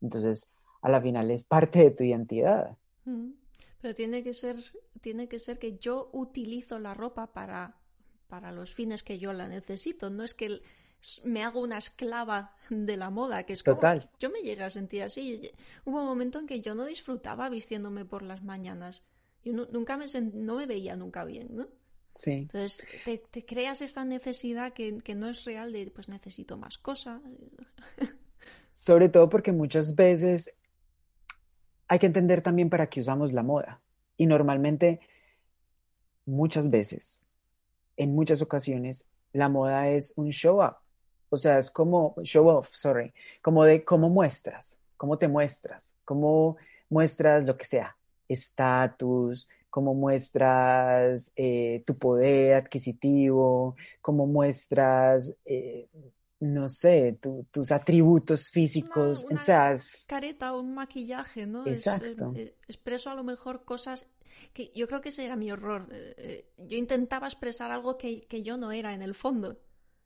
[0.00, 0.50] entonces
[0.82, 2.76] a la final es parte de tu identidad.
[3.80, 4.56] Pero tiene que ser,
[5.00, 7.76] tiene que ser que yo utilizo la ropa para,
[8.28, 10.60] para los fines que yo la necesito, no es que
[11.24, 14.10] me hago una esclava de la moda, que es como Total.
[14.18, 15.50] yo me llegué a sentir así.
[15.84, 19.02] Hubo un momento en que yo no disfrutaba vistiéndome por las mañanas.
[19.44, 21.68] Yo nunca me no me veía nunca bien, ¿no?
[22.14, 22.32] Sí.
[22.32, 27.20] Entonces te, creas esta necesidad que, que, no es real de pues necesito más cosas.
[28.68, 30.50] Sobre todo porque muchas veces
[31.88, 33.80] hay que entender también para qué usamos la moda.
[34.16, 35.00] Y normalmente,
[36.26, 37.22] muchas veces,
[37.96, 40.76] en muchas ocasiones, la moda es un show up
[41.30, 46.56] o sea, es como show off, sorry, como de cómo muestras, cómo te muestras, cómo
[46.88, 47.96] muestras lo que sea,
[48.32, 55.88] estatus, cómo muestras eh, tu poder adquisitivo, cómo muestras, eh,
[56.40, 57.18] no sé,
[57.50, 59.24] tus atributos físicos.
[59.30, 61.66] Una, una careta o un maquillaje, ¿no?
[61.66, 62.32] Exacto.
[62.36, 64.08] Eh, expreso a lo mejor cosas
[64.52, 65.88] que yo creo que ese era mi horror.
[66.56, 69.58] yo intentaba expresar algo que, que yo no era en el fondo.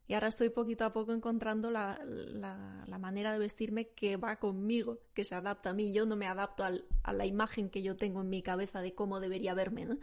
[0.06, 4.98] Y ahora estoy poquito a poco encontrando la, la, manera de vestirme que va conmigo,
[5.14, 5.92] que se adapta a mí.
[5.92, 8.94] Yo no me adapto al, a la imagen que yo tengo en mi cabeza de
[8.94, 9.98] cómo debería verme, ¿no?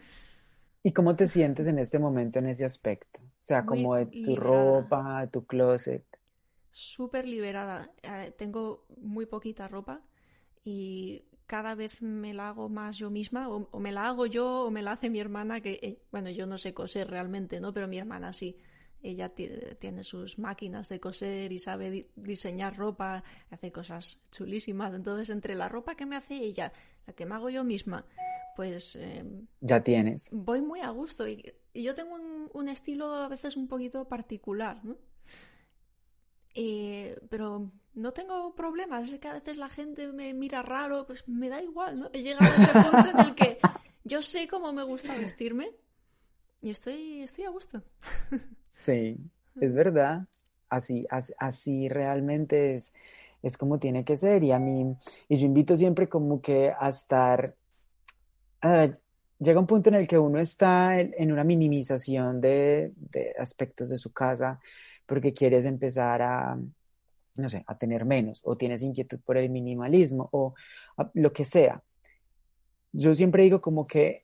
[0.82, 3.20] ¿Y cómo te sientes en este momento en ese aspecto?
[3.20, 6.04] O sea, como de tu ropa, tu closet.
[6.72, 7.90] Súper liberada.
[8.02, 10.00] Eh, tengo muy poquita ropa
[10.64, 14.70] y cada vez me la hago más yo misma, o, me la hago yo o
[14.70, 17.72] me la hace mi hermana, que, eh, bueno, yo no sé coser realmente, ¿no?
[17.72, 18.56] Pero mi hermana sí.
[19.02, 24.94] Ella tiene sus máquinas de coser y sabe diseñar ropa, hace cosas chulísimas.
[24.94, 26.72] Entonces, entre la ropa que me hace ella,
[27.06, 28.06] la que me hago yo misma,
[28.54, 28.96] pues...
[28.96, 30.30] Em, ya tienes.
[30.32, 32.16] Voy muy a gusto y, yo tengo
[32.52, 34.96] un, estilo a veces un poquito particular, ¿no?
[36.54, 41.26] Eh, pero no tengo problemas, es que a veces la gente me mira raro, pues
[41.26, 42.10] me da igual, ¿no?
[42.12, 43.58] He llegado a ese punto en el que
[44.04, 45.72] yo sé cómo me gusta vestirme
[46.62, 47.82] y estoy, estoy a gusto.
[48.62, 49.18] Sí,
[49.60, 50.26] es verdad.
[50.68, 51.06] Así,
[51.38, 52.94] así, realmente es,
[53.42, 54.42] es como tiene que ser.
[54.42, 54.96] Y a mí,
[55.28, 57.54] y yo invito siempre como que a estar,
[59.38, 62.92] llega un punto en el que uno está en, una minimización de,
[63.38, 64.58] aspectos de su casa
[65.04, 66.58] porque quieres empezar a,
[67.36, 70.54] no sé, a tener menos o tienes inquietud por el minimalismo o
[71.14, 71.82] lo que sea.
[72.92, 74.21] Yo siempre digo como que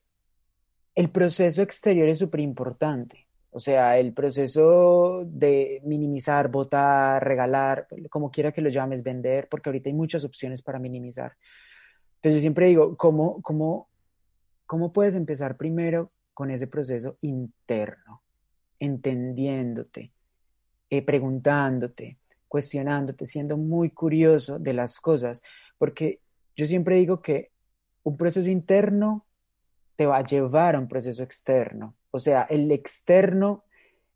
[0.94, 3.26] el proceso exterior es súper importante.
[3.50, 9.68] O sea, el proceso de minimizar, votar, regalar, como quiera que lo llames, vender, porque
[9.70, 11.36] ahorita hay muchas opciones para minimizar.
[12.16, 13.88] Entonces yo siempre digo, ¿cómo, cómo,
[14.66, 18.22] cómo puedes empezar primero con ese proceso interno?
[18.78, 20.12] Entendiéndote,
[20.90, 25.42] eh, preguntándote, cuestionándote, siendo muy curioso de las cosas,
[25.78, 26.20] porque
[26.56, 27.50] yo siempre digo que
[28.02, 29.24] un proceso interno
[29.98, 31.96] te va a llevar a un proceso externo.
[32.12, 33.64] O sea, el externo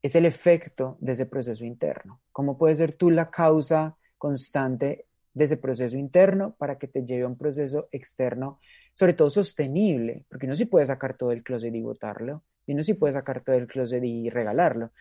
[0.00, 2.20] es el efecto de ese proceso interno.
[2.30, 7.24] ¿Cómo puedes ser tú la causa constante de ese proceso interno para que te lleve
[7.24, 8.60] a un proceso externo,
[8.92, 10.24] sobre todo sostenible?
[10.28, 13.40] Porque no sí puede sacar todo el closet y botarlo, y no sí puede sacar
[13.40, 14.92] todo el closet y regalarlo,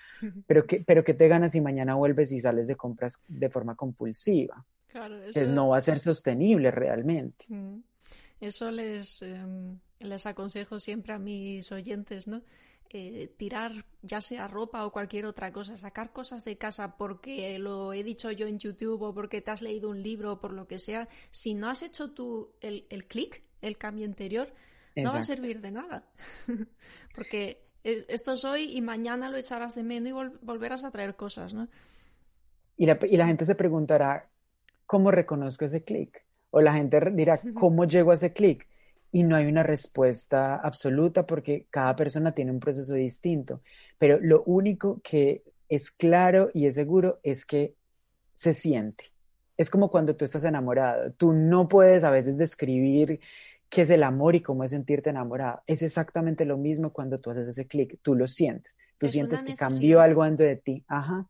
[0.48, 3.76] pero que, pero que te ganas si mañana vuelves y sales de compras de forma
[3.76, 4.66] compulsiva.
[4.88, 5.28] Claro, eso...
[5.28, 7.46] Entonces no va a ser sostenible realmente.
[8.40, 12.42] Eso les, em, les aconsejo siempre a mis oyentes, ¿no?
[12.94, 17.94] Eh, tirar ya sea ropa o cualquier otra cosa, sacar cosas de casa porque lo
[17.94, 20.68] he dicho yo en YouTube o porque te has leído un libro o por lo
[20.68, 24.54] que sea, si no has hecho tú el, el clic, el cambio interior,
[24.98, 26.04] no va a servir de nada.
[27.16, 31.16] porque e, esto es hoy y mañana lo echarás de menos y volverás a traer
[31.16, 31.70] cosas, ¿no?
[32.76, 34.30] Y la, y la gente se preguntará,
[34.86, 36.26] ¿cómo reconozco ese clic?
[36.50, 38.68] O la gente dirá, ¿cómo llego a ese clic?
[39.12, 43.62] Y no hay una respuesta absoluta porque cada persona tiene un proceso distinto.
[43.98, 47.76] Pero lo único que es claro y es seguro es que
[48.34, 49.06] se siente.
[49.58, 51.12] Es como cuando tú estás enamorado.
[51.14, 53.20] Tú no puedes a veces describir
[53.70, 55.62] qué es el amor y cómo es sentirte enamorado.
[55.68, 58.00] Es exactamente lo mismo cuando tú haces ese clic.
[58.02, 58.78] Tú lo sientes.
[58.98, 60.84] Tú sientes que cambió algo dentro de ti.
[60.88, 61.28] Ajá.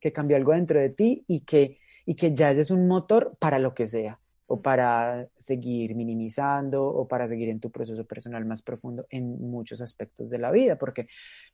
[0.00, 3.36] Que cambió algo dentro de ti y que, y que ya ese es un motor
[3.38, 8.44] para lo que sea o para seguir minimizando o para seguir en tu proceso personal
[8.44, 11.08] más profundo en muchos aspectos de la vida, porque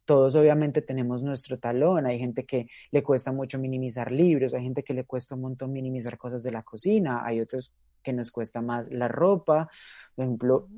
[0.05, 4.83] todos obviamente tenemos nuestro talón, hay gente que le cuesta mucho minimizar libros, hay gente
[4.83, 8.61] que le cuesta un montón minimizar cosas de la cocina, hay otros que nos cuesta
[8.61, 9.71] más la ropa,
[10.15, 10.69] por ejemplo,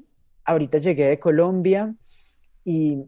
[0.44, 1.94] ahorita llegué de Colombia
[2.64, 3.03] y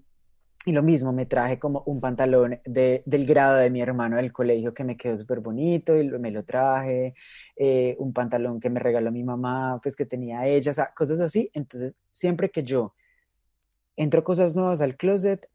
[0.66, 4.32] y lo mismo, me traje como un pantalón de, del grado de mi hermano del
[4.32, 7.14] colegio que me quedó súper bonito y me lo traje,
[7.54, 11.20] eh, un pantalón que me regaló mi mamá, pues que tenía ella, o sea, cosas
[11.20, 11.48] así.
[11.54, 12.96] Entonces, siempre que yo
[13.94, 15.48] entro cosas nuevas al closet,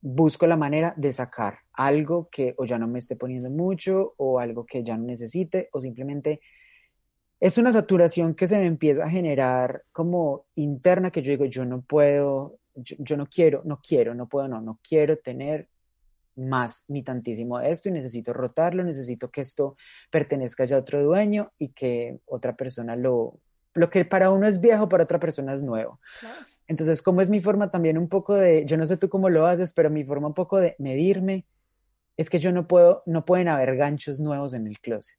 [0.00, 4.40] busco la manera de sacar algo que o ya no me esté poniendo mucho o
[4.40, 6.40] algo que ya no necesite o simplemente
[7.40, 11.66] es una saturación que se me empieza a generar como interna que yo digo, yo
[11.66, 15.68] no puedo yo, no quiero, no quiero, no puedo, no, no quiero tener
[16.36, 19.76] más ni tantísimo de esto y necesito rotarlo, necesito que esto
[20.10, 23.40] pertenezca ya a otro dueño y que otra persona lo,
[23.72, 26.00] lo que para uno es viejo, para otra persona es nuevo.
[26.66, 29.46] Entonces, como es mi forma también un poco de, yo no sé tú cómo lo
[29.46, 31.46] haces, pero mi forma un poco de medirme
[32.16, 35.18] es que yo no puedo, no pueden haber ganchos nuevos en el closet.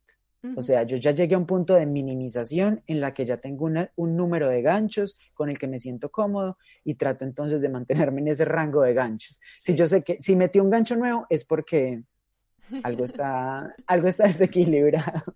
[0.55, 3.65] O sea, yo ya llegué a un punto de minimización en la que ya tengo
[3.95, 8.21] un número de ganchos con el que me siento cómodo y trato entonces de mantenerme
[8.21, 9.41] en ese rango de ganchos.
[9.57, 12.03] Si yo sé que si metí un gancho nuevo es porque
[12.83, 15.33] algo está, algo está desequilibrado.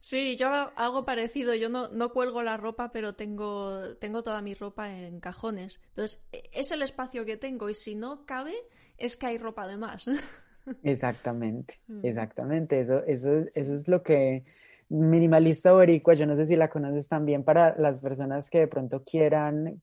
[0.00, 1.54] Sí, yo hago parecido.
[1.54, 5.80] Yo no, no cuelgo la ropa, pero tengo, tengo toda mi ropa en cajones.
[5.88, 8.54] Entonces, e, es el espacio que tengo y si no cabe,
[8.98, 10.06] es que hay ropa de más.
[10.82, 12.00] Exactamente, mm.
[12.02, 12.80] exactamente.
[12.80, 14.44] Eso, eso, eso es lo que
[14.88, 19.02] minimalista boricua, yo no sé si la conoces también para las personas que de pronto
[19.02, 19.80] quieran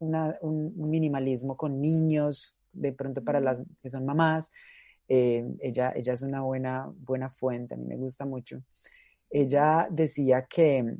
[0.00, 4.52] un minimalismo con niños, de pronto para las que son mamás.
[5.08, 8.62] Eh, ella, ella es una buena, buena fuente, a mí me gusta mucho
[9.30, 10.96] ella decía que,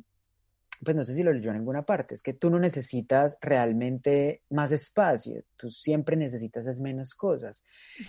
[0.83, 4.43] pues no sé si lo leyó en ninguna parte, es que tú no necesitas realmente
[4.49, 7.63] más espacio, tú siempre necesitas es menos cosas.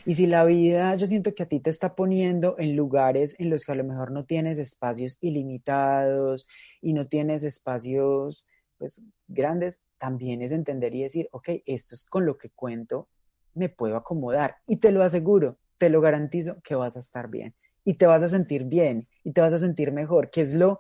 [0.05, 3.51] Y si la vida, yo siento que a ti te está poniendo en lugares en
[3.51, 6.47] los que a lo mejor no tienes espacios ilimitados
[6.81, 8.47] y no tienes espacios
[8.79, 13.09] pues grandes, también es entender y decir, ok, esto es con lo que cuento,
[13.53, 17.55] me puedo acomodar y te lo aseguro, te lo garantizo que vas a estar bien
[17.85, 20.79] y te vas a sentir bien y te vas a sentir mejor, que es lo...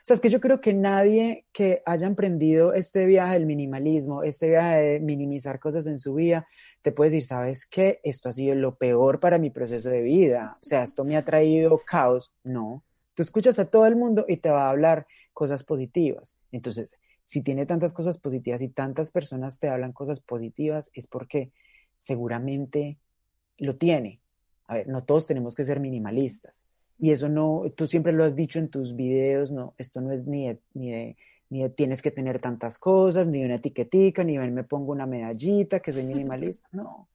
[0.00, 4.22] O sea, es que yo creo que nadie que haya emprendido este viaje del minimalismo,
[4.22, 6.48] este viaje de minimizar cosas en su vida,
[6.82, 8.00] te puede decir, ¿sabes qué?
[8.02, 10.56] Esto ha sido lo peor para mi proceso de vida.
[10.60, 12.34] O sea, esto me ha traído caos.
[12.42, 12.82] No.
[13.14, 16.34] Tú escuchas a todo el mundo y te va a hablar cosas positivas.
[16.50, 21.52] Entonces, si tiene tantas cosas positivas y tantas personas te hablan cosas positivas, es porque
[21.98, 22.98] seguramente
[23.58, 24.20] lo tiene.
[24.66, 26.64] A ver, no todos tenemos que ser minimalistas.
[27.00, 30.26] Y eso no, tú siempre lo has dicho en tus videos, no, esto no es
[30.26, 31.16] ni de, ni de,
[31.48, 35.92] ni tienes que tener tantas cosas, ni una etiquetica, ni me pongo una medallita que
[35.92, 36.68] soy minimalista.
[36.72, 37.08] No,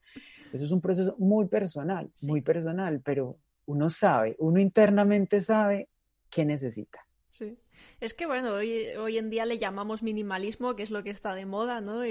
[0.52, 5.88] eso es un proceso muy personal, muy personal, pero uno sabe, uno internamente sabe
[6.30, 7.06] qué necesita.
[7.30, 7.56] Sí.
[8.00, 11.34] Es que bueno, hoy, hoy en día le llamamos minimalismo, que es lo que está
[11.34, 12.02] de moda, ¿no?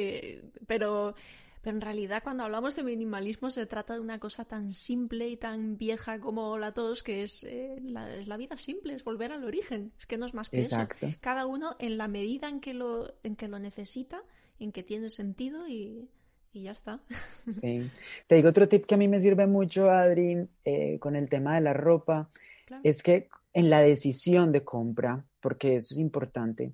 [0.67, 1.15] pero
[1.65, 5.35] pero en realidad cuando hablamos de minimalismo se trata de una cosa tan simple y
[5.35, 9.91] tan vieja como la tos, que es, eh, la, vida simple, es volver al origen.
[9.97, 10.85] Es que no es más que eso.
[11.21, 14.21] Cada uno en la medida en que lo, en que lo necesita,
[14.59, 16.07] en que tiene sentido y,
[16.53, 17.01] ya está.
[17.47, 17.89] Sí.
[18.27, 21.55] Te digo otro tip que a mí me sirve mucho, Adri, eh, con el tema
[21.55, 22.29] de la ropa,
[22.83, 26.73] es que en la decisión de compra, porque eso es importante,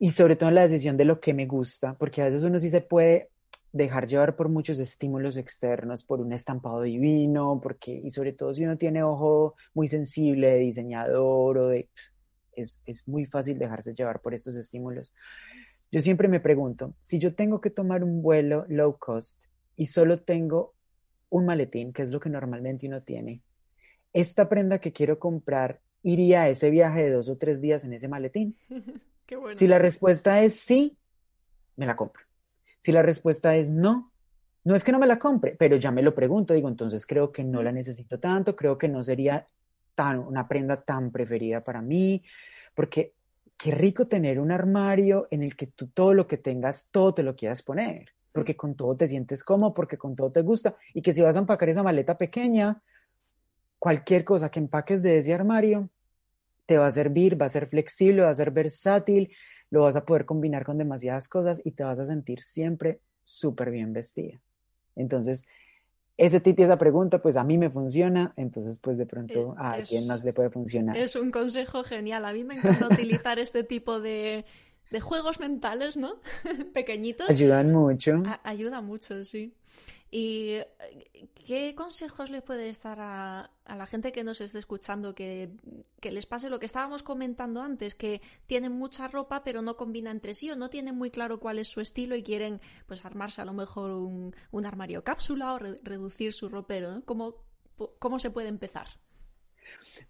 [0.00, 2.58] y sobre todo en la decisión de lo que me gusta, porque a veces uno
[2.58, 3.30] sí se puede
[3.76, 8.64] dejar llevar por muchos estímulos externos, por un estampado divino, porque, y sobre todo si
[8.64, 11.88] uno tiene ojo muy sensible de diseñador o de...
[12.52, 15.12] Es, es muy fácil dejarse llevar por estos estímulos.
[15.92, 19.44] Yo siempre me pregunto, si yo tengo que tomar un vuelo low cost
[19.76, 20.74] y solo tengo
[21.28, 23.42] un maletín, que es lo que normalmente uno tiene,
[24.12, 27.92] esta prenda que quiero comprar iría a ese viaje de dos o tres días en
[27.92, 28.56] ese maletín.
[29.26, 29.58] Qué bueno.
[29.58, 30.96] Si la respuesta es sí,
[31.76, 32.25] me la compro.
[32.86, 34.12] Si la respuesta es no,
[34.62, 37.32] no es que no me la compre, pero ya me lo pregunto, digo, entonces creo
[37.32, 39.44] que no la necesito tanto, creo que no sería
[39.96, 42.22] tan, una prenda tan preferida para mí,
[42.76, 43.14] porque
[43.56, 47.24] qué rico tener un armario en el que tú todo lo que tengas, todo te
[47.24, 51.02] lo quieras poner, porque con todo te sientes cómodo, porque con todo te gusta, y
[51.02, 52.80] que si vas a empacar esa maleta pequeña,
[53.80, 55.90] cualquier cosa que empaques de ese armario
[56.66, 59.32] te va a servir, va a ser flexible, va a ser versátil,
[59.70, 63.70] lo vas a poder combinar con demasiadas cosas y te vas a sentir siempre súper
[63.70, 64.40] bien vestida.
[64.94, 65.46] Entonces,
[66.16, 69.54] ese tipo y esa pregunta, pues a mí me funciona, entonces pues de pronto eh,
[69.58, 70.96] a alguien más le puede funcionar.
[70.96, 72.24] Es un consejo genial.
[72.24, 74.46] A mí me encanta utilizar este tipo de,
[74.90, 76.20] de juegos mentales, ¿no?
[76.74, 77.28] Pequeñitos.
[77.28, 78.22] Ayudan mucho.
[78.44, 79.52] ayuda mucho, sí.
[80.18, 80.66] ¿Y eh,
[81.46, 85.50] qué consejos le puedes dar a, la gente que nos esté escuchando que,
[86.00, 90.32] les pase lo que estábamos comentando antes, que tienen mucha ropa pero no combina entre
[90.32, 93.44] sí o no tienen muy claro cuál es su estilo y quieren pues armarse a
[93.44, 97.02] lo mejor un, armario cápsula o reducir su ropero?
[97.04, 97.34] ¿Cómo,
[97.98, 98.86] ¿Cómo se puede empezar?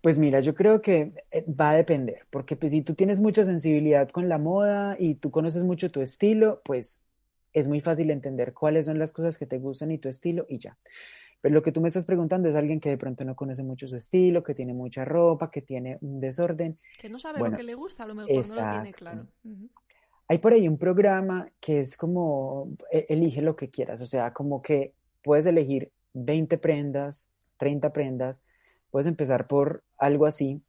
[0.03, 3.45] Pues mira, yo creo que eh, va a depender, porque pues, si tú tienes mucha
[3.45, 7.06] sensibilidad con la moda y tú conoces mucho tu estilo, pues
[7.57, 10.59] es muy fácil entender cuáles son las cosas que te gustan y tu estilo y
[10.59, 10.77] ya.
[11.41, 13.89] Pero lo que tú me estás preguntando es alguien que de pronto no conoce mucho
[13.89, 16.79] su estilo, que tiene mucha ropa, que tiene un desorden.
[17.01, 19.27] Que no sabe lo que le gusta, a lo mejor no lo tiene claro.
[20.29, 24.35] Hay por ahí un programa que es como, e, elige lo que quieras, o sea,
[24.35, 24.93] como que
[25.23, 28.45] puedes elegir 20 prendas, 30 prendas,
[28.91, 30.61] puedes empezar por algo así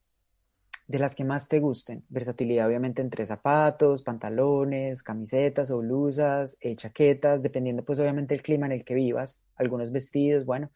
[0.88, 2.04] de las que más te gusten.
[2.10, 8.66] Versatilidad obviamente entre zapatos, pantalones, camisetas o blusas, eh, chaquetas, dependiendo pues obviamente del clima
[8.66, 10.72] en el que vivas, algunos vestidos, bueno,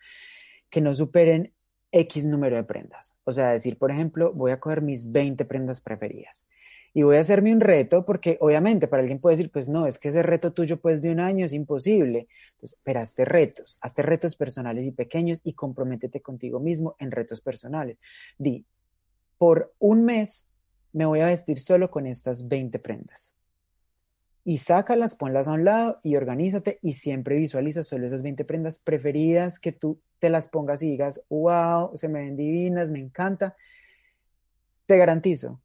[0.69, 1.53] que no superen
[1.91, 3.15] X número de prendas.
[3.23, 6.47] O sea, decir, por ejemplo, voy a coger mis 20 prendas preferidas
[6.93, 9.97] y voy a hacerme un reto porque obviamente para alguien puede decir, pues no, es
[9.97, 12.27] que ese reto tuyo pues de un año es imposible.
[12.53, 17.41] Entonces, pero hazte retos, hazte retos personales y pequeños y comprométete contigo mismo en retos
[17.41, 17.97] personales.
[18.37, 18.65] Di,
[19.41, 20.51] por un mes
[20.93, 23.35] me voy a vestir solo con estas 20 prendas.
[24.43, 28.77] Y sácalas, ponlas a un lado y organízate y siempre visualiza solo esas 20 prendas
[28.77, 33.55] preferidas que tú te las pongas y digas, wow, se me ven divinas, me encanta.
[34.85, 35.59] Te garantizo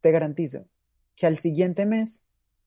[0.00, 0.66] te garantizo
[1.14, 2.24] que al siguiente mes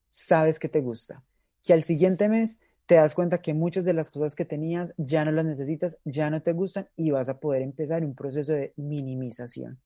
[0.08, 1.22] sabes que te gusta,
[1.62, 5.22] que al siguiente mes te das cuenta que muchas de las cosas que tenías ya
[5.26, 8.72] no las necesitas, ya no te gustan y vas a poder empezar un proceso de
[8.76, 9.82] minimización.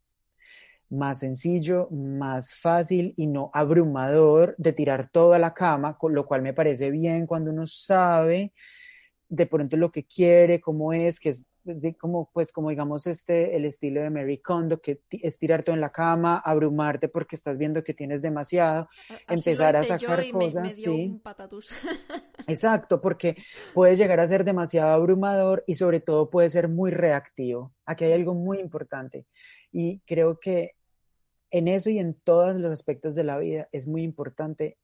[0.91, 6.43] Más sencillo, más fácil y no abrumador de tirar toda la cama, con lo cual
[6.43, 8.53] me parece bien cuando uno sabe
[9.31, 11.47] de pronto lo que quiere, cómo es, que es
[11.99, 15.93] como, pues como digamos este, el estilo de Mary Kondo, que es tirarte en la
[15.93, 18.89] cama, abrumarte porque estás viendo que tienes demasiado,
[19.29, 20.75] empezar a sacar cosas.
[20.75, 21.21] sí.
[22.49, 23.37] Exacto, porque
[23.73, 27.73] puede llegar a ser demasiado abrumador y sobre todo puede ser muy reactivo.
[27.87, 29.27] Aquí hay algo muy importante
[29.71, 30.73] y creo que
[31.51, 34.79] en eso y en todos los aspectos de la vida es muy importante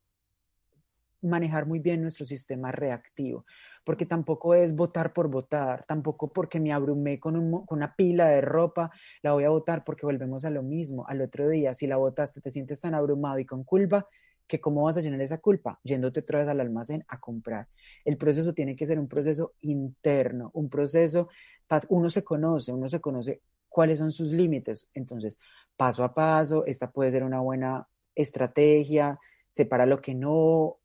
[1.22, 3.44] manejar muy bien nuestro sistema reactivo
[3.86, 7.36] porque tampoco es votar por votar, tampoco porque me abrumé con,
[7.68, 8.90] una pila de ropa,
[9.22, 12.40] la voy a votar porque volvemos a lo mismo, al otro día, si la votaste,
[12.40, 14.08] te sientes tan abrumado y con culpa,
[14.48, 17.68] que cómo vas a llenar esa culpa, yéndote otra vez al almacén a comprar.
[18.04, 21.28] El proceso tiene que ser un proceso interno, un proceso,
[21.88, 23.40] uno se conoce, uno se conoce
[23.76, 25.36] cuáles son sus límites, entonces,
[25.76, 29.18] paso a paso, esta puede ser una buena estrategia,
[29.50, 30.78] separa lo que no,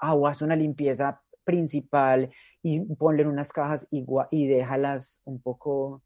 [0.00, 2.30] o haz una limpieza principal
[2.62, 6.00] y ponle en unas cajas igual, y déjalas un poco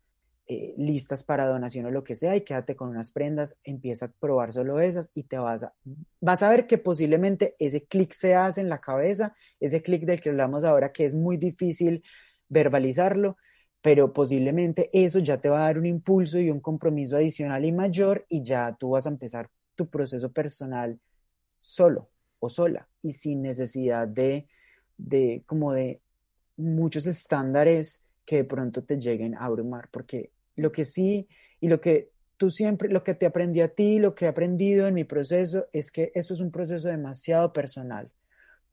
[0.49, 4.13] eh, listas para donación o lo que sea y quédate con unas prendas, empieza a
[4.19, 5.73] probar solo esas y te vas a,
[6.21, 10.21] vas a ver que posiblemente ese clic se hace en la cabeza, ese clic del
[10.21, 12.03] que hablamos ahora que es muy difícil
[12.49, 13.37] verbalizarlo,
[13.85, 17.71] pero posiblemente eso ya te va a dar un impulso y un compromiso adicional y
[17.71, 20.99] mayor y ya tú vas a empezar tu proceso personal
[21.59, 22.09] solo
[22.39, 24.49] o sola y sin necesidad de
[24.97, 26.01] de como de
[26.57, 31.29] muchos estándares que de pronto te lleguen a abrumar, porque lo que sí
[31.61, 34.89] y lo que tú siempre, lo que te aprendí a ti, lo que he aprendido
[34.89, 38.11] en mi proceso es que esto es un proceso demasiado personal.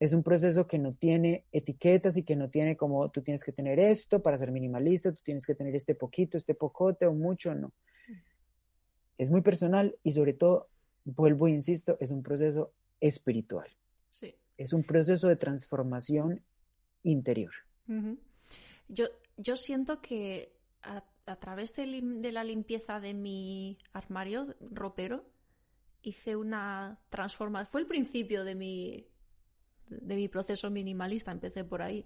[0.01, 3.53] Es un proceso que no tiene etiquetas y que no tiene como tú tienes que
[3.53, 7.55] tener esto para ser minimalista, tú tienes que tener este poquito, este pocote o mucho,
[7.55, 7.71] no.
[9.17, 10.67] Es muy personal y sobre todo,
[11.05, 13.69] vuelvo e insisto, es un proceso espiritual.
[14.09, 16.43] Sí es un proceso de transformación
[17.03, 17.51] interior.
[18.87, 19.05] yo,
[19.37, 21.03] yo siento que a,
[21.37, 25.25] través de, la limpieza de mi armario ropero
[26.03, 27.71] hice una transformación.
[27.71, 29.07] Fue el principio de mi,
[29.91, 32.05] de mi proceso minimalista, empecé por ahí.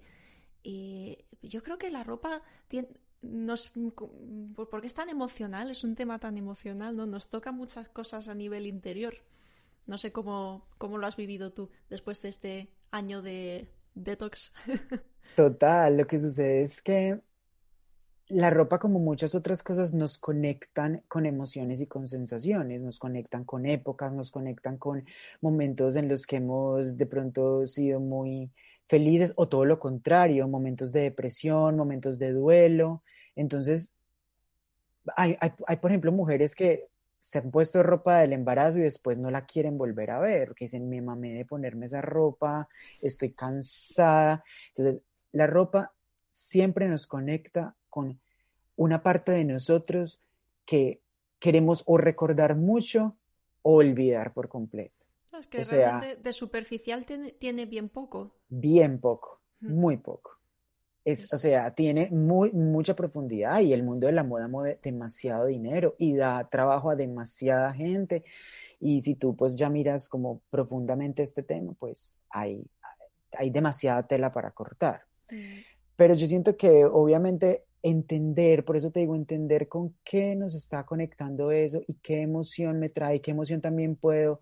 [0.62, 2.88] Y yo creo que la ropa tiene,
[3.22, 3.72] nos,
[4.70, 7.06] porque es tan emocional, es un tema tan emocional, ¿no?
[7.06, 9.14] Nos toca muchas cosas a nivel interior.
[9.86, 14.52] No sé cómo, cómo lo has vivido tú después de este año de detox.
[15.36, 17.20] Total, lo que sucede es que
[18.28, 23.44] la ropa, como muchas otras cosas, nos conectan con emociones y con sensaciones, nos conectan
[23.44, 25.04] con épocas, nos conectan con
[25.40, 28.50] momentos en los que hemos de pronto sido muy
[28.88, 33.02] felices o todo lo contrario, momentos de depresión, momentos de duelo.
[33.36, 33.94] Entonces,
[35.16, 39.30] hay, hay por ejemplo, mujeres que se han puesto ropa del embarazo y después no
[39.30, 42.68] la quieren volver a ver, que dicen, me mamé de ponerme esa ropa,
[43.00, 44.44] estoy cansada.
[44.68, 45.02] Entonces,
[45.32, 45.92] la ropa
[46.30, 48.20] siempre nos conecta con
[48.76, 50.20] una parte de nosotros
[50.66, 51.00] que
[51.38, 53.16] queremos o recordar mucho
[53.62, 55.06] o olvidar por completo.
[55.32, 58.34] Es que realmente de superficial tiene, bien poco.
[58.50, 60.32] Bien poco, muy poco.
[61.06, 65.46] Es, o sea, tiene muy, mucha profundidad y el mundo de la moda mueve demasiado
[65.46, 68.24] dinero y da trabajo a demasiada gente.
[68.78, 72.62] Y si tú pues ya miras como profundamente este tema, pues hay,
[73.32, 75.06] hay demasiada tela para cortar.
[75.30, 75.60] Mm.
[75.96, 80.84] Pero yo siento que obviamente entender, por eso te digo, entender con qué nos está
[80.84, 84.40] conectando eso y qué emoción me trae, qué emoción también puedo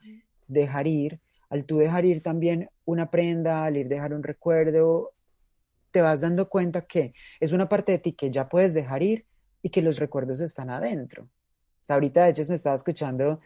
[0.49, 1.21] dejar ir.
[1.51, 5.13] Al tú dejar ir también una prenda, al ir dejar un recuerdo,
[5.91, 9.27] te vas dando cuenta que es una parte de ti que ya puedes dejar ir
[9.63, 11.25] y que los recuerdos están adentro.
[11.25, 13.41] O sea, ahorita de hecho me estaba escuchando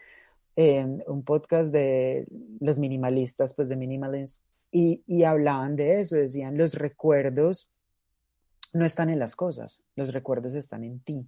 [0.55, 2.25] eh, un podcast de
[2.61, 4.41] los minimalistas, pues de minimalism,
[4.71, 7.69] y, y hablaban de eso, decían, los recuerdos
[8.73, 11.27] no están en las cosas, los recuerdos están en ti.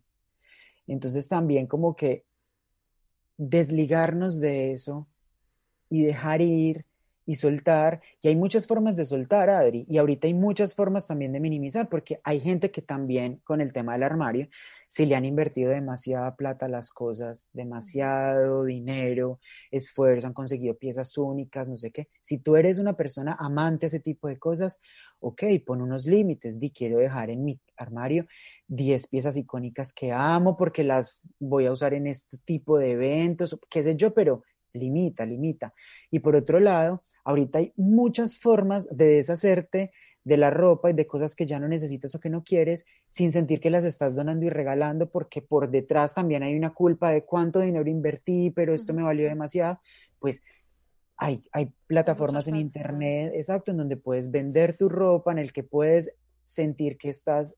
[0.88, 2.26] Entonces también como que
[3.38, 5.08] desligarnos de eso
[5.90, 6.86] y dejar ir
[7.26, 8.02] y soltar.
[8.22, 9.86] Y hay muchas formas de soltar, Adri.
[9.90, 13.72] Y ahorita hay muchas formas también de minimizar, porque hay gente que también con el
[13.72, 14.48] tema del armario,
[14.88, 19.40] si le han invertido demasiada plata a las cosas, demasiado dinero,
[19.70, 22.10] esfuerzo, han conseguido piezas únicas, no sé qué.
[22.22, 24.80] Si tú eres una persona amante a ese tipo de cosas,
[25.22, 26.60] ok, pon unos límites.
[26.60, 28.28] Di, quiero dejar en mi armario
[28.68, 33.60] 10 piezas icónicas que amo porque las voy a usar en este tipo de eventos,
[33.70, 34.44] qué sé yo, pero
[34.74, 35.74] limita, limita.
[36.10, 39.92] Y por otro lado, Ahorita hay muchas formas de deshacerte
[40.24, 43.32] de la ropa y de cosas que ya no necesitas o que no quieres sin
[43.32, 47.24] sentir que las estás donando y regalando porque por detrás también hay una culpa de
[47.24, 49.80] cuánto dinero invertí, pero esto me valió demasiado.
[50.20, 50.44] Pues
[51.24, 55.62] hay, hay plataformas en internet, exacto, en donde puedes vender tu ropa, en el que
[55.62, 57.56] puedes sentir que estás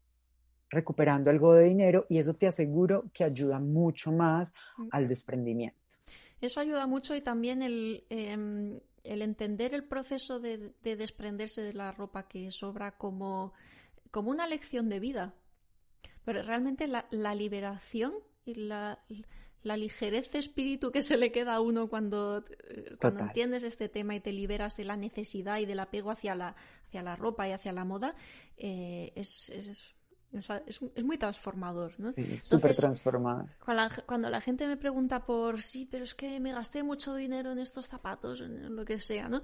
[0.70, 4.88] recuperando algo de dinero y eso te aseguro que ayuda mucho más mm.
[4.92, 5.80] al desprendimiento.
[6.42, 11.94] Eso ayuda mucho y también el, em, el entender el proceso de, desprenderse de la
[11.94, 13.54] ropa que sobra como,
[14.12, 15.34] como una lección de vida.
[16.26, 19.00] Pero realmente la, liberación y la,
[19.64, 24.16] ligerez de espíritu que se le queda a uno cuando, eh, cuando entiendes este tema
[24.16, 26.56] y te liberas de la necesidad y del apego hacia la,
[26.86, 28.16] hacia la ropa y hacia la moda,
[28.58, 29.96] eh, es, es,
[31.04, 32.12] muy transformador, ¿no?
[32.12, 33.50] Sí, súper transformador.
[34.06, 37.60] Cuando la, gente me pregunta por, sí, pero es que me gasté mucho dinero en
[37.60, 39.44] estos zapatos, en lo que sea, ¿no?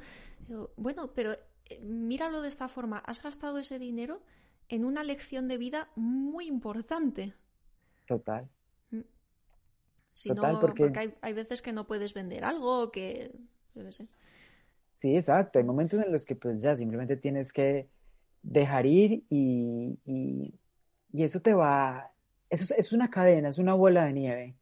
[0.78, 1.34] bueno, pero
[1.66, 4.24] eh, míralo de esta forma, has gastado ese dinero
[4.68, 7.36] en una lección de vida muy importante.
[8.08, 8.50] Total.
[10.22, 13.32] Si no, porque, hay, veces que no puedes vender algo, que...
[13.76, 14.08] Yo sé.
[14.92, 15.60] Sí, exacto.
[15.60, 17.88] Hay momentos en los que pues ya simplemente tienes que
[18.42, 20.54] dejar ir y
[21.12, 22.12] y eso te va,
[22.50, 24.56] eso es, una cadena, es una bola de nieve.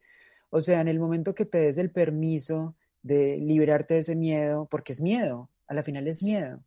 [0.50, 4.68] O sea, en el momento que te des el permiso de liberarte de ese miedo,
[4.72, 6.60] porque es miedo, a la final es miedo.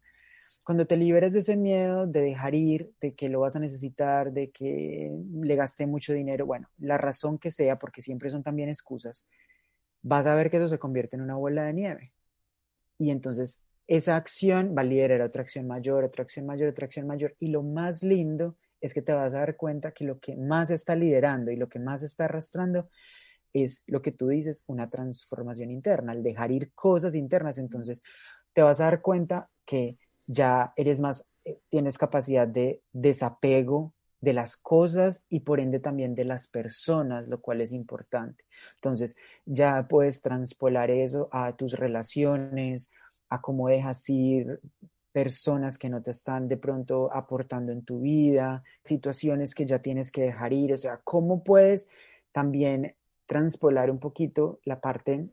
[0.71, 4.33] Cuando te liberes de ese miedo, de dejar ir, de que lo vas a necesitar,
[4.33, 5.11] de que
[5.43, 9.27] le gasté mucho dinero, bueno, la razón que sea, porque siempre son también excusas,
[10.01, 12.13] vas a ver que eso se convierte en una bola de nieve.
[12.99, 17.09] Y entonces esa acción va a liderar otra acción mayor, otra acción mayor, otra acción
[17.09, 17.35] mayor.
[17.41, 20.71] Y lo más lindo es que te vas a dar cuenta que lo que más
[20.71, 22.89] está liderando y lo que más está arrastrando
[23.53, 27.59] es lo que tú dices, una transformación interna, al dejar ir cosas internas.
[27.59, 28.05] Entonces,
[28.53, 29.99] te vas a dar cuenta que
[30.33, 36.15] ya eres más, eh, tienes capacidad de desapego de las cosas y por ende también
[36.15, 38.45] de las personas, lo cual es importante.
[38.77, 42.91] Entonces, ya puedes transpolar eso a tus relaciones,
[43.29, 44.61] a cómo dejas ir
[45.11, 50.13] personas que no te están de pronto aportando en tu vida, situaciones que ya tienes
[50.13, 51.89] que dejar ir, o sea, cómo puedes
[52.31, 52.95] también
[53.27, 55.29] transpolar un poquito la parte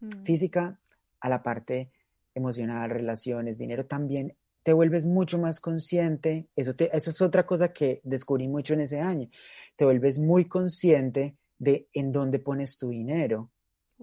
[0.00, 0.24] mm.
[0.24, 0.80] física
[1.20, 1.92] a la parte
[2.34, 8.00] emocional, relaciones, dinero, también te vuelves mucho más consciente, eso, eso es otra cosa que
[8.04, 9.28] descubrí mucho en ese año,
[9.76, 13.50] te vuelves muy consciente de en dónde pones tu dinero,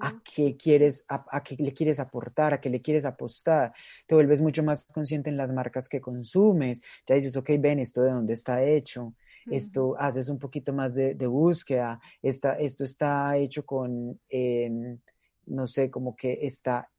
[0.02, 3.74] a qué quieres, a, qué le quieres aportar, a qué le quieres apostar.
[4.06, 6.82] Te vuelves mucho más consciente en las marcas que consumes.
[7.06, 9.14] Ya dices, ok, ven, esto de dónde está hecho.
[9.50, 12.00] Esto haces un poquito más de, búsqueda.
[12.22, 15.00] esto está hecho con, em,
[15.48, 16.90] no sé, como que está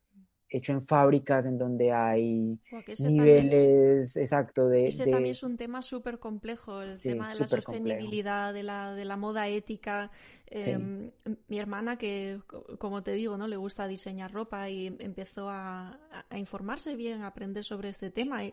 [0.50, 2.58] hecho en fábricas en donde hay
[2.98, 4.88] niveles exacto de...
[4.88, 9.04] Ese también es un tema súper complejo, el tema de la sostenibilidad, de la, de
[9.04, 10.10] la moda ética.
[10.46, 11.12] Em,
[11.46, 12.40] mi hermana, que
[12.78, 13.46] como te digo, ¿no?
[13.46, 15.98] le gusta diseñar ropa y empezó a,
[16.36, 18.44] informarse bien, a aprender sobre este tema.
[18.44, 18.52] y,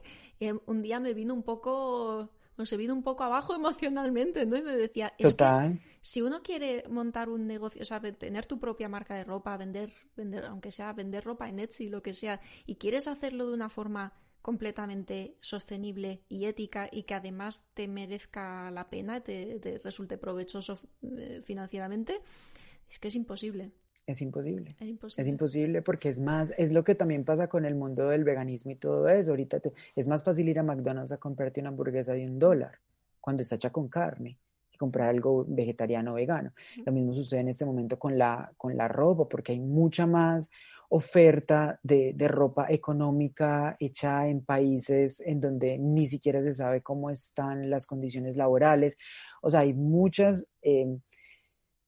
[0.68, 4.58] un día me vino un poco nos he vino un poco abajo emocionalmente, ¿no?
[4.58, 8.60] Y me decía, es que si uno quiere montar un negocio, o sea, tener tu
[8.60, 12.42] propia marca de ropa, vender, vender, aunque sea vender ropa en Etsy, lo que sea,
[12.66, 18.72] y quieres hacerlo de una forma completamente sostenible y ética y que además te merezca
[18.72, 22.22] la pena, te, te resulte provechoso eh, financieramente,
[22.90, 23.74] es que es imposible.
[24.08, 24.70] Es imposible.
[24.80, 25.82] Es imposible.
[25.82, 29.10] porque es más, es lo que también pasa con el mundo del veganismo y todo
[29.10, 29.32] eso.
[29.32, 29.60] Ahorita
[29.98, 32.80] es más fácil ir a McDonald's a comprarte una hamburguesa de un dólar
[33.20, 34.40] cuando está hecha con carne
[34.72, 36.54] y comprar algo vegetariano o vegano.
[36.86, 40.50] Lo mismo sucede en este momento con la, con la ropa, porque hay mucha más
[40.88, 47.10] oferta de, de, ropa económica hecha en países en donde ni siquiera se sabe cómo
[47.10, 48.98] están las condiciones laborales.
[49.42, 50.48] O sea, hay muchas...
[50.62, 50.98] Eh,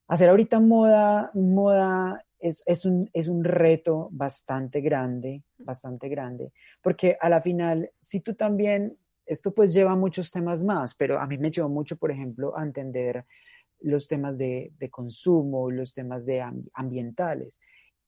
[0.09, 6.51] Hacer ahorita moda, moda es, un, es un reto bastante grande, bastante grande,
[6.81, 8.97] porque a la final, si tú también,
[9.27, 12.63] esto pues lleva muchos temas más, pero a mí me llevó mucho, por ejemplo, a
[12.63, 13.23] entender
[13.81, 16.43] los temas de, consumo, los temas de
[16.73, 17.59] ambientales.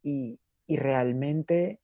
[0.01, 1.81] Y, realmente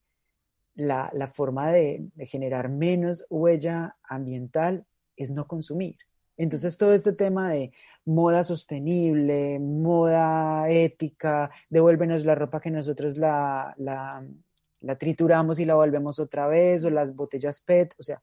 [0.73, 5.97] la, forma de, generar menos huella ambiental es no consumir.
[6.37, 7.71] Entonces todo este tema de
[8.05, 14.25] moda sostenible, moda ética, devuélvenos la ropa que nosotros la, la,
[14.81, 18.21] la trituramos y la volvemos otra vez, o las botellas PET, o sea,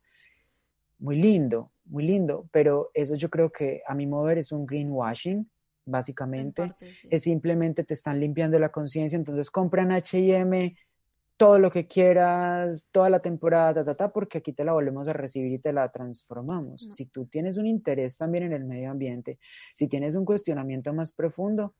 [0.99, 5.49] muy lindo, muy lindo, pero eso yo creo que a mi mover es un greenwashing,
[5.85, 6.75] básicamente.
[7.11, 10.75] Es simplemente te están limpiando la conciencia, entonces compran HM
[11.37, 15.12] todo lo que quieras, toda la temporada, ta, ta, porque aquí te la volvemos a
[15.12, 16.89] recibir y te la transformamos.
[16.93, 19.39] Si tú tienes un interés también en el medio ambiente,
[19.74, 21.74] si tienes un cuestionamiento más profundo,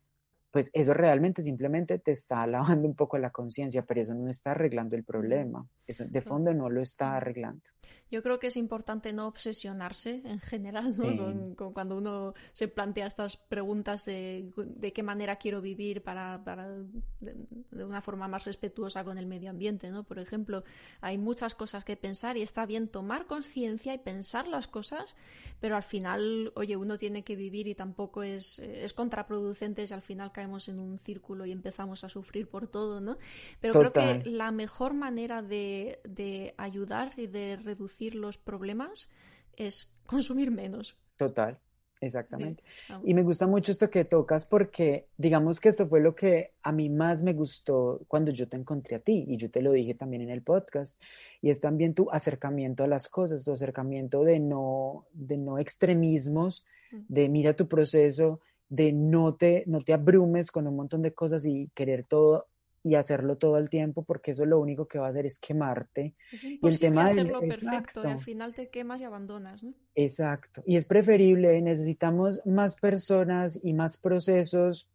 [0.51, 4.53] pues eso realmente simplemente te está lavando un poco la conciencia, pero eso no está
[4.53, 5.67] arreglando el problema.
[5.87, 7.63] Eso de fondo no lo está arreglando.
[8.11, 11.55] Yo creo que es importante no obsesionarse en general, ¿no?
[11.57, 16.69] Con, cuando uno se plantea estas preguntas de, de qué manera quiero vivir para, para
[16.69, 20.05] de, una forma más respetuosa con el medio ambiente, ¿no?
[20.05, 20.65] Por ejemplo,
[21.01, 25.17] hay muchas cosas que pensar y está bien tomar conciencia y pensar las cosas,
[25.61, 30.03] pero al final, oye, uno tiene que vivir y tampoco es, es contraproducente si al
[30.03, 33.19] final caemos en un círculo y empezamos a sufrir por todo, ¿no?
[33.61, 39.11] Pero creo que la mejor manera de, de ayudar y de reducir los problemas
[39.57, 40.97] es consumir menos.
[41.17, 41.59] Total,
[42.01, 42.63] exactamente.
[43.05, 46.73] Y me gusta mucho esto que tocas porque digamos que esto fue lo que a
[46.73, 49.95] mí más me gustó cuando yo te encontré a ti y yo te lo dije
[49.95, 51.01] también en el podcast
[51.41, 56.65] y es también tu acercamiento a las cosas, tu acercamiento de no, de no extremismos,
[56.91, 61.47] de mira tu proceso, de no te, no te abrumes con un montón de cosas
[61.47, 62.49] y querer todo
[62.85, 66.15] y hacerlo todo el tiempo porque eso lo único que va a hacer es quemarte.
[66.31, 69.73] y el tema hacerlo perfecto y al final te quemas y abandonas, ¿no?
[69.95, 70.63] Exacto.
[70.67, 74.91] Y es preferible, necesitamos más personas y más procesos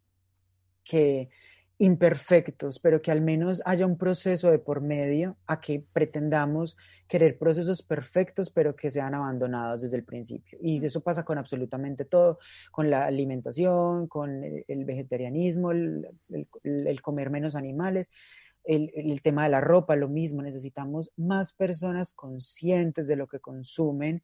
[0.84, 1.30] que
[1.80, 6.76] imperfectos, pero que al menos haya un proceso de por medio a que pretendamos
[7.08, 10.58] querer procesos perfectos, pero que sean abandonados desde el principio.
[10.60, 12.38] Y eso pasa con absolutamente todo,
[12.70, 18.10] con la alimentación, con el, vegetarianismo, el, comer menos animales.
[18.62, 23.40] El, el, tema de la ropa, lo mismo, necesitamos más personas conscientes de lo que
[23.40, 24.22] consumen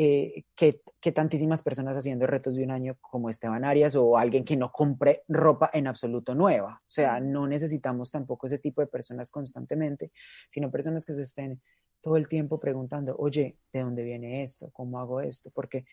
[0.00, 0.80] eh, que,
[1.12, 5.24] tantísimas personas haciendo retos de un año como Esteban Arias o alguien que no compre
[5.26, 6.80] ropa en absoluto nueva.
[6.86, 10.12] O sea, no necesitamos tampoco ese tipo de personas constantemente,
[10.50, 11.60] sino personas que se estén
[12.00, 14.70] todo el tiempo preguntando, oye, ¿de dónde viene esto?
[14.70, 15.50] ¿Cómo hago esto?
[15.52, 15.84] Porque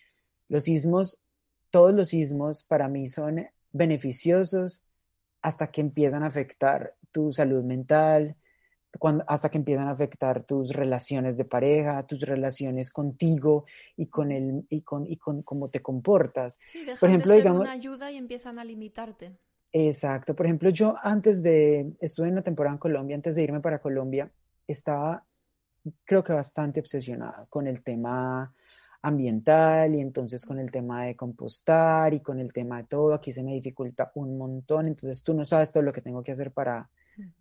[0.50, 1.20] los sismos,
[1.72, 4.84] todos los sismos para mí son beneficiosos
[5.42, 8.36] hasta que empiezan a afectar tu salud mental,
[9.28, 13.66] hasta que empiezan a afectar tus relaciones de pareja, tus relaciones contigo
[13.96, 16.60] y con el y con y con cómo te comportas.
[16.68, 19.38] Sí, dejan por ejemplo, de ser una ayuda y empiezan a limitarte.
[19.72, 20.36] Exacto.
[20.36, 23.80] Por ejemplo, yo antes de estuve en una temporada en Colombia, antes de irme para
[23.80, 24.32] Colombia,
[24.68, 25.26] estaba
[26.04, 28.54] creo que bastante obsesionada con el tema
[29.02, 33.32] ambiental y entonces con el tema de compostar y con el tema de todo, aquí
[33.32, 36.52] se me dificulta un montón, entonces tú no sabes todo lo que tengo que hacer
[36.52, 36.90] para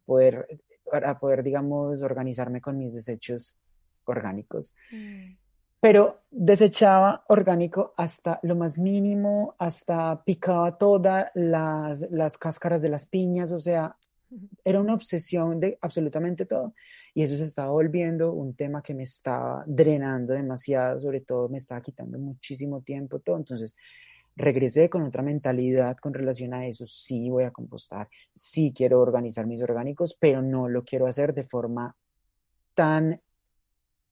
[0.04, 0.46] poder
[0.94, 3.56] para poder, digamos, organizarme con mis desechos
[4.04, 4.72] orgánicos.
[4.92, 5.34] Mm.
[5.80, 13.06] Pero desechaba orgánico hasta lo más mínimo, hasta picaba todas las, las cáscaras de las
[13.06, 13.96] piñas, o sea,
[14.64, 16.74] era una obsesión de absolutamente todo.
[17.12, 21.58] Y eso se estaba volviendo un tema que me estaba drenando demasiado, sobre todo me
[21.58, 23.36] estaba quitando muchísimo tiempo, todo.
[23.36, 23.74] Entonces,
[24.36, 26.86] regresé con otra mentalidad con relación a eso.
[26.86, 31.44] Sí voy a compostar, sí quiero organizar mis orgánicos, pero no lo quiero hacer de
[31.44, 31.96] forma
[32.74, 33.20] tan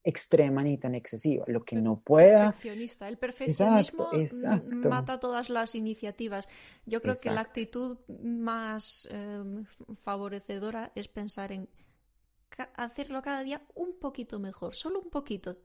[0.05, 1.45] extrema ni tan excesiva.
[1.49, 2.47] Lo que no pueda.
[2.47, 3.09] Perfeccionista.
[3.09, 4.11] El perfeccionismo
[4.89, 6.49] mata todas las iniciativas.
[6.87, 9.65] Yo creo que la actitud más em,
[10.03, 11.69] favorecedora es pensar en
[12.77, 15.59] hacerlo cada día un poquito mejor, solo un poquito.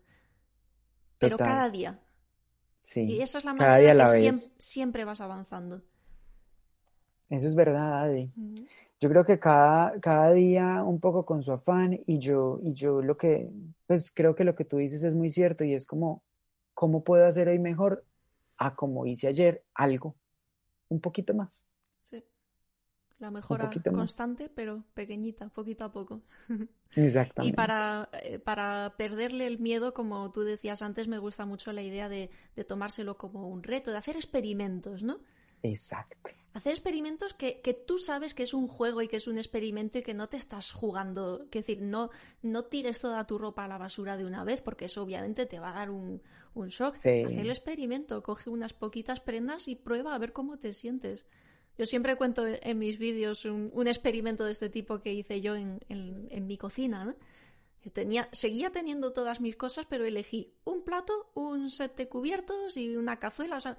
[1.20, 2.00] Pero cada día
[2.96, 5.82] y esa es la manera que siempre, vas avanzando.
[7.30, 8.32] Eso es verdad, Adi.
[9.00, 13.02] Yo creo que cada, cada día un poco con su afán y yo, y yo
[13.02, 13.52] lo que,
[13.86, 16.24] pues creo que lo que tú dices es muy cierto y es como,
[16.74, 18.06] ¿cómo puedo hacer hoy mejor
[18.58, 20.16] a como hice ayer algo?
[20.90, 21.64] Un poquito más.
[23.20, 26.22] La mejora constante, pero pequeñita, poquito a poco.
[26.96, 27.52] Exactamente.
[27.52, 31.82] y para, eh, para perderle el miedo, como tú decías antes, me gusta mucho la
[31.82, 32.30] idea de,
[32.68, 35.20] tomárselo como un reto, de hacer experimentos, ¿no?
[35.64, 36.30] Exacto.
[36.54, 39.98] Hacer experimentos que, que, tú sabes que es un juego y que es un experimento
[39.98, 41.42] y que no te estás jugando.
[41.46, 42.12] Es decir, no,
[42.44, 45.60] no tires toda tu ropa a la basura de una vez porque eso obviamente te
[45.60, 46.22] va a dar un,
[46.54, 46.94] un shock.
[46.94, 47.24] Sí.
[47.26, 51.26] Haz el experimento, coge unas poquitas prendas y prueba a ver cómo te sientes.
[51.78, 55.56] Yo siempre cuento en mis vídeos un, un experimento de este tipo que hice yo
[55.56, 57.06] en, en, en mi cocina.
[57.06, 57.16] ¿no?
[57.84, 62.76] Yo tenía, seguía teniendo todas mis cosas, pero elegí un plato, un set de cubiertos
[62.78, 63.78] y una cazuela, o sea,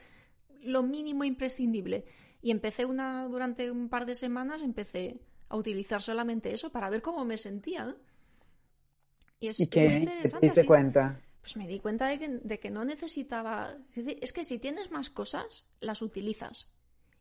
[0.63, 2.05] lo mínimo imprescindible.
[2.41, 7.03] Y empecé una, durante un par de semanas, empecé a utilizar solamente eso para ver
[7.03, 7.85] cómo me sentía.
[7.87, 7.97] ¿no?
[9.41, 10.47] Y es ¿Y muy qué te interesante.
[10.47, 11.21] diste cuenta?
[11.41, 13.77] Pues me di cuenta de que, de que no necesitaba.
[13.95, 16.69] Es, decir, es que si tienes más cosas, las utilizas.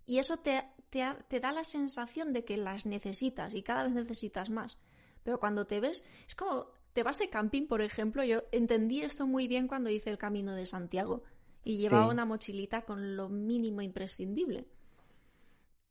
[0.07, 4.49] Y eso te, te, da la sensación de que las necesitas y cada vez necesitas
[4.49, 4.79] más.
[5.23, 8.23] Pero cuando te ves, es como te vas de camping, por ejemplo.
[8.23, 11.23] Yo entendí esto muy bien cuando hice el camino de Santiago
[11.63, 12.11] y llevaba Sí.
[12.13, 14.65] una mochilita con lo mínimo imprescindible.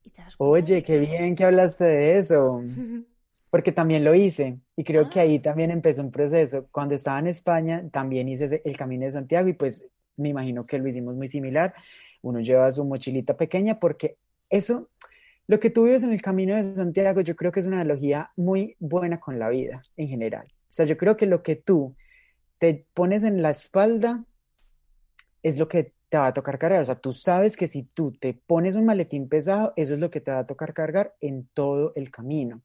[0.04, 2.62] Y te das cuenta Oye, qué que- bien que hablaste de eso,
[3.50, 5.24] porque también lo hice y creo que Ah.
[5.24, 6.66] ahí también empezó un proceso.
[6.72, 9.86] Cuando estaba en España, también hice el Camino de Santiago y pues
[10.16, 11.74] me imagino que lo hicimos muy similar.
[12.26, 14.16] Uno lleva su mochilita pequeña porque
[14.50, 14.90] eso,
[15.46, 18.32] lo que tú vives en el Camino de Santiago, yo creo que es una analogía
[18.34, 20.48] muy buena con la vida en general.
[20.48, 21.94] O sea, yo creo que lo que tú
[22.58, 24.24] te pones en la espalda
[25.44, 26.82] es lo que te va a tocar cargar.
[26.82, 30.10] O sea, tú sabes que si tú te pones un maletín pesado, eso es lo
[30.10, 32.60] que te va a tocar cargar en todo el camino.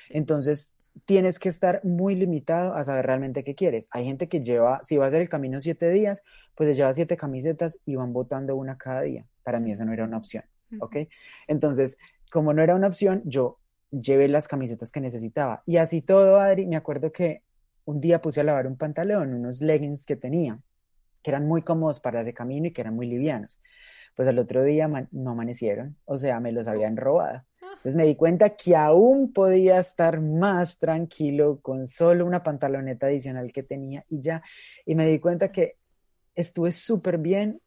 [0.00, 0.14] Sí.
[0.16, 0.73] Entonces,
[1.04, 3.88] tienes que estar muy limitado a saber realmente qué quieres.
[3.90, 6.22] Hay gente que lleva, si va a hacer el camino siete días,
[6.54, 9.26] pues se lleva siete camisetas y van botando una cada día.
[9.42, 10.44] Para mí eso no era una opción,
[10.80, 10.96] ¿ok?
[11.48, 11.98] Entonces,
[12.30, 13.58] como no era una opción, yo
[13.90, 15.62] llevé las camisetas que necesitaba.
[15.66, 17.42] Y así todo, Adri, me acuerdo que
[17.84, 20.58] un día puse a lavar un pantalón, unos leggings que tenía,
[21.22, 23.60] que eran muy cómodos para ese camino y que eran muy livianos.
[24.16, 27.42] Pues al otro día no amanecieron, o sea, me los habían robado.
[27.84, 33.52] Entonces me di cuenta que aún podía estar más tranquilo con solo una pantaloneta adicional
[33.52, 34.42] que tenía y ya.
[34.86, 35.76] Y me di cuenta que
[36.34, 37.60] estuve súper bien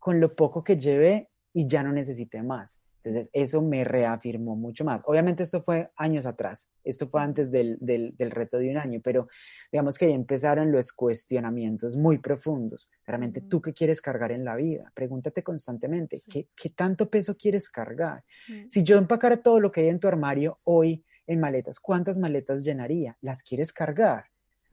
[0.00, 2.80] con lo poco que llevé y ya no necesité más.
[3.02, 5.00] Entonces eso me reafirmó mucho más.
[5.06, 9.00] Obviamente esto fue años atrás, esto fue antes del, del, del reto de un año,
[9.02, 9.28] pero
[9.72, 12.90] digamos que ahí empezaron los cuestionamientos muy profundos.
[13.06, 14.92] Realmente, ¿tú qué quieres cargar en la vida?
[14.94, 16.30] Pregúntate constantemente, Sí.
[16.30, 18.22] ¿qué, qué tanto peso quieres cargar?
[18.48, 18.68] Mm.
[18.68, 22.64] Si yo empacara todo lo que hay en tu armario hoy en maletas, ¿cuántas maletas
[22.64, 23.16] llenaría?
[23.20, 24.24] ¿Las quieres cargar?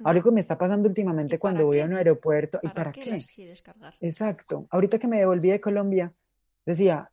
[0.03, 1.83] Algo que me está pasando últimamente ¿Y cuando voy qué?
[1.83, 2.59] a un aeropuerto.
[2.61, 3.09] ¿Y ¿Para, para qué, qué?
[3.11, 3.95] las quieres cargar?
[3.99, 4.67] Exacto.
[4.69, 6.13] Ahorita que me devolví de Colombia,
[6.65, 7.09] decía,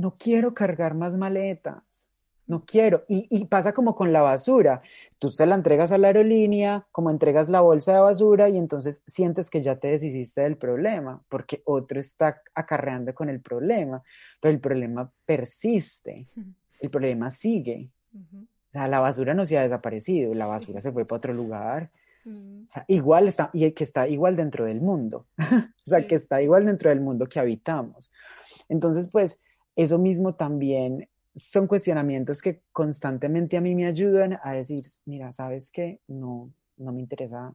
[0.00, 2.06] no quiero cargar más maletas.
[2.46, 3.04] No quiero.
[3.08, 4.82] Y, y pasa como con la basura.
[5.20, 9.02] Tú se la entregas a la aerolínea, como entregas la bolsa de basura y entonces
[9.06, 14.02] sientes que ya te deshiciste del problema, porque otro está acarreando con el problema,
[14.40, 16.26] pero el problema persiste,
[16.80, 17.88] el problema sigue.
[18.12, 20.50] O sea, la basura no se ha desaparecido, la Sí.
[20.50, 21.90] basura se fue para otro lugar.
[22.24, 22.64] Mm.
[22.68, 25.26] O sea, igual está, y que está igual dentro del mundo.
[25.38, 26.06] o sea, Sí.
[26.08, 28.10] que está igual dentro del mundo que habitamos.
[28.68, 29.38] Entonces, pues,
[29.82, 35.70] eso mismo también son cuestionamientos que constantemente a mí me ayudan a decir, mira, ¿sabes
[35.70, 36.00] qué?
[36.08, 37.54] No, no me interesa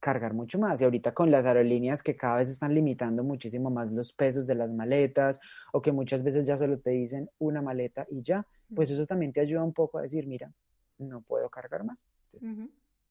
[0.00, 0.80] cargar mucho más.
[0.80, 4.54] Y ahorita con las aerolíneas que cada vez están limitando muchísimo más los pesos de
[4.54, 5.40] las maletas
[5.72, 9.32] o que muchas veces ya solo te dicen una maleta y ya, pues eso también
[9.32, 10.52] te ayuda un poco a decir, mira,
[10.98, 12.50] no puedo cargar más, entonces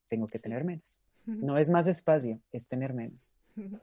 [0.08, 1.00] tengo que tener menos.
[1.26, 3.34] No es más espacio, es tener menos.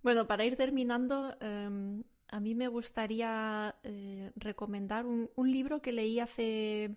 [0.00, 6.20] Bueno, para ir terminando, em, a mí me gustaría eh, recomendar un, libro que leí
[6.20, 6.96] hace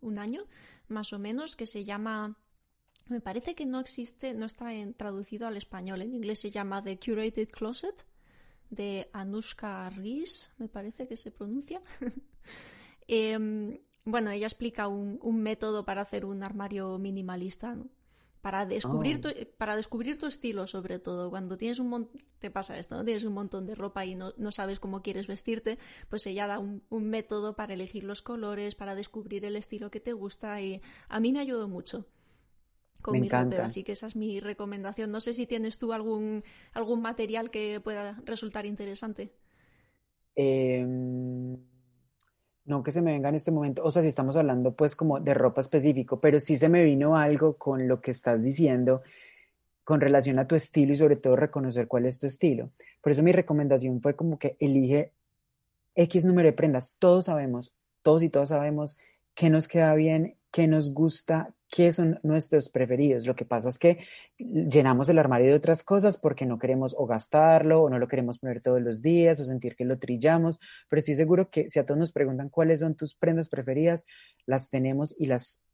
[0.00, 0.42] un año,
[0.88, 2.38] más o menos, que se llama,
[3.08, 6.98] me parece que no existe, no está traducido al español, en inglés se llama The
[6.98, 8.06] Curated Closet,
[8.68, 11.80] de Anushka Rees, me parece que se pronuncia.
[13.08, 17.90] Em, bueno, ella explica un, un método para hacer un armario minimalista, ¿no?
[18.42, 19.22] Para descubrir, Oh.
[19.22, 21.30] tu, para descubrir tu estilo, sobre todo.
[21.30, 23.04] Cuando tienes un montón, te pasa esto, ¿no?
[23.04, 25.78] Tienes un montón de ropa y no, no sabes cómo quieres vestirte,
[26.10, 30.00] pues ella da un, un método para elegir los colores, para descubrir el estilo que
[30.00, 32.06] te gusta y a mí me ayudó mucho
[33.02, 33.66] con Me mi encanta.
[33.66, 35.10] así que esa es mi recomendación.
[35.12, 39.32] No sé si tienes tú algún, algún material que pueda resultar interesante.
[40.36, 41.58] Em,
[42.64, 45.20] no que se me venga en este momento, o sea, si estamos hablando pues como
[45.20, 49.02] de ropa específico, pero sí se me vino algo con lo que estás diciendo
[49.84, 52.70] con relación a tu estilo y sobre todo reconocer cuál es tu estilo.
[53.00, 55.12] Por eso mi recomendación fue como que elige
[55.94, 56.96] X número de prendas.
[56.98, 58.98] Todos sabemos, todos y todos sabemos
[59.34, 63.26] qué nos queda bien qué nos gusta, qué son nuestros preferidos.
[63.26, 64.04] Lo que pasa es que
[64.36, 68.38] llenamos el armario de otras cosas porque no queremos o gastarlo o no lo queremos
[68.38, 71.86] poner todos los días o sentir que lo trillamos, pero estoy seguro que si a
[71.86, 74.04] todos nos preguntan cuáles son tus prendas preferidas,
[74.44, 75.64] las tenemos y las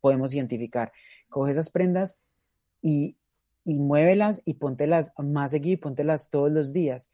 [0.00, 0.92] podemos identificar.
[1.28, 2.20] Coge esas prendas
[2.80, 3.16] y,
[3.64, 7.10] y muévelas y póntelas más seguido y póntelas todos los días.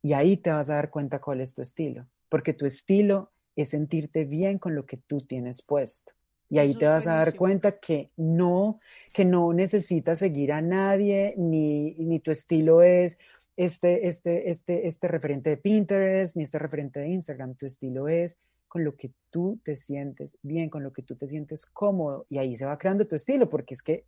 [0.00, 3.32] Y ahí te vas a dar cuenta cuál es tu estilo, porque tu estilo
[3.62, 6.12] es sentirte bien con lo que tú tienes puesto.
[6.50, 8.80] Y ahí te vas a dar cuenta que no,
[9.12, 13.18] que no necesitas seguir a nadie, ni, ni tu estilo es
[13.56, 17.54] este, este, este, este referente de Pinterest, ni este referente de Instagram.
[17.54, 18.38] Tu estilo es
[18.68, 22.24] con lo que tú te sientes bien, con lo que tú te sientes cómodo.
[22.30, 24.04] Y ahí se va creando tu estilo, porque es que,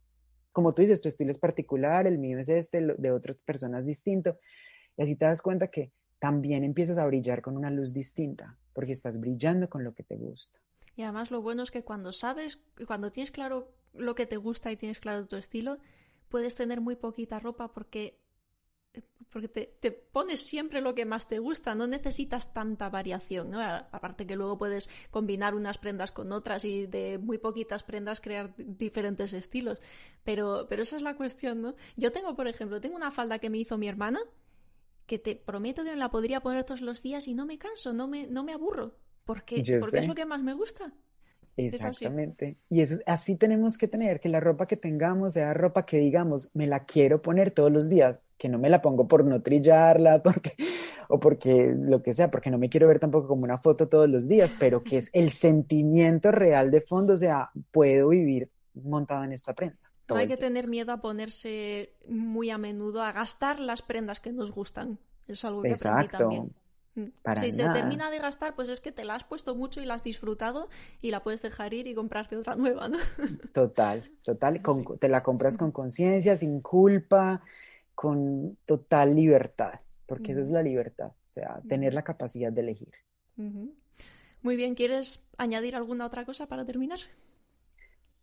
[0.52, 3.84] como tú dices, tu estilo es particular, el mío es este, el de otras personas
[3.84, 4.38] distinto.
[4.96, 8.92] Y así te das cuenta que también empiezas a brillar con una luz distinta, porque
[8.92, 10.58] estás brillando con lo que te gusta.
[10.96, 14.70] Y además lo bueno es que cuando sabes, cuando tienes claro lo que te gusta
[14.70, 15.78] y tienes claro tu estilo,
[16.28, 18.20] puedes tener muy poquita ropa porque,
[19.30, 23.60] porque te, pones siempre lo que más te gusta, no necesitas tanta variación, ¿no?
[23.60, 28.54] Aparte que luego puedes combinar unas prendas con otras y de muy poquitas prendas crear
[28.56, 29.78] diferentes estilos.
[30.24, 31.74] Pero, pero esa es la cuestión, ¿no?
[31.96, 34.20] Yo tengo, por ejemplo, tengo una falda que me hizo mi hermana
[35.10, 38.06] que te prometo que la podría poner todos los días y no me canso, no
[38.06, 38.94] me, no me aburro.
[39.24, 40.94] Porque, porque es lo que más me gusta.
[41.56, 42.58] Exactamente.
[42.68, 46.48] Y eso, así tenemos que tener, que la ropa que tengamos sea ropa que digamos,
[46.54, 50.22] me la quiero poner todos los días, que no me la pongo por no trillarla,
[50.22, 50.54] porque,
[51.08, 54.08] o porque lo que sea, porque no me quiero ver tampoco como una foto todos
[54.08, 59.24] los días, pero que es el sentimiento real de fondo, o sea, puedo vivir montado
[59.24, 59.79] en esta prenda.
[60.14, 64.32] No hay que tener miedo a ponerse muy a menudo, a gastar las prendas que
[64.32, 64.98] nos gustan.
[65.26, 66.52] Es algo que aprendí también.
[66.96, 67.36] Mm.
[67.36, 69.94] si se termina de gastar, pues es que te la has puesto mucho y la
[69.94, 70.68] has disfrutado
[71.00, 72.98] y la puedes dejar ir y comprarte otra nueva, ¿no?
[73.52, 74.60] Total, total.
[74.98, 77.42] te la compras con conciencia, sin culpa,
[77.94, 82.92] con total libertad, porque eso es la libertad, o sea, tener la capacidad de elegir.
[83.36, 87.00] Muy bien, ¿quieres añadir alguna otra cosa para terminar?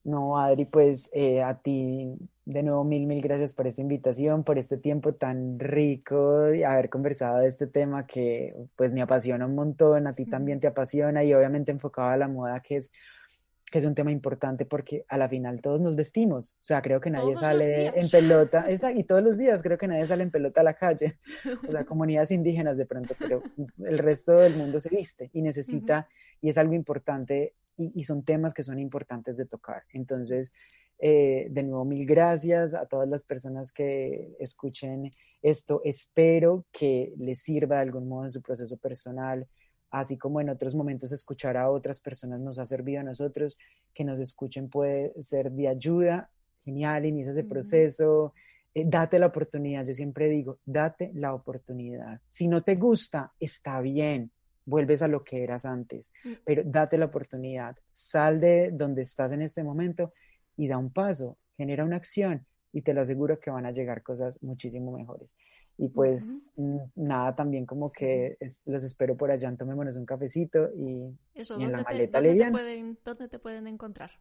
[0.07, 2.13] No, Adri, pues eh, a ti
[2.45, 6.89] de nuevo mil, mil gracias por esta invitación, por este tiempo tan rico de haber
[6.89, 8.47] conversado de este tema que
[8.77, 12.29] pues me apasiona un montón, a ti también te apasiona y obviamente enfocado a la
[12.29, 12.89] moda que es
[13.71, 17.01] que es un tema importante porque a la final todos nos vestimos, o sea, creo
[17.01, 20.31] que nadie sale en pelota, esa, y todos los días creo que nadie sale en
[20.31, 21.19] pelota a la calle,
[21.67, 23.43] o sea, comunidades indígenas de pronto, pero
[23.85, 26.07] el resto del mundo se viste y necesita,
[26.41, 29.83] y es algo importante y, son temas que son importantes de tocar.
[29.93, 30.51] Entonces,
[30.99, 35.11] eh, de nuevo, mil gracias a todas las personas que escuchen
[35.43, 35.81] esto.
[35.83, 39.47] Espero que les sirva de algún modo en su proceso personal,
[39.89, 43.57] así como en otros momentos escuchar a otras personas nos ha servido a nosotros.
[43.93, 46.29] Que nos escuchen puede ser de ayuda.
[46.63, 48.33] Genial, inicia ese proceso.
[48.73, 49.85] Eh, date la oportunidad.
[49.85, 52.19] Yo siempre digo, date la oportunidad.
[52.27, 54.31] Si no te gusta, está bien
[54.67, 56.31] vuelves a lo que eras antes, mm.
[56.45, 60.13] pero date la oportunidad, sal de donde estás en este momento
[60.57, 64.03] y da un paso, genera una acción y te lo aseguro que van a llegar
[64.03, 65.35] cosas muchísimo mejores.
[65.77, 71.13] Y pues mm, nada, también como que los espero por allá, tomémonos un cafecito y,
[71.35, 72.57] en la maleta liviana.
[72.57, 74.11] Te pueden, ¿Dónde te pueden encontrar?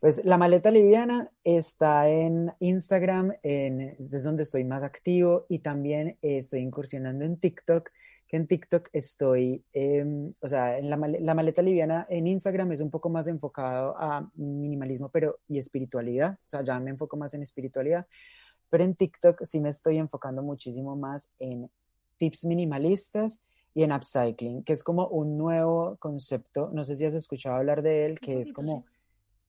[0.00, 6.18] Pues la maleta liviana está en Instagram, en, es donde estoy más activo y también
[6.20, 7.90] estoy incursionando en TikTok
[8.28, 12.90] que en TikTok estoy, em, o sea, en la, maleta liviana en Instagram es un
[12.90, 17.42] poco más enfocado a minimalismo pero y espiritualidad, o sea, ya me enfoco más en
[17.42, 18.06] espiritualidad,
[18.70, 21.70] pero en TikTok sí me estoy enfocando muchísimo más en
[22.18, 23.42] tips minimalistas
[23.74, 27.82] y en upcycling, que es como un nuevo concepto, no sé si has escuchado hablar
[27.82, 28.86] de él, que es como,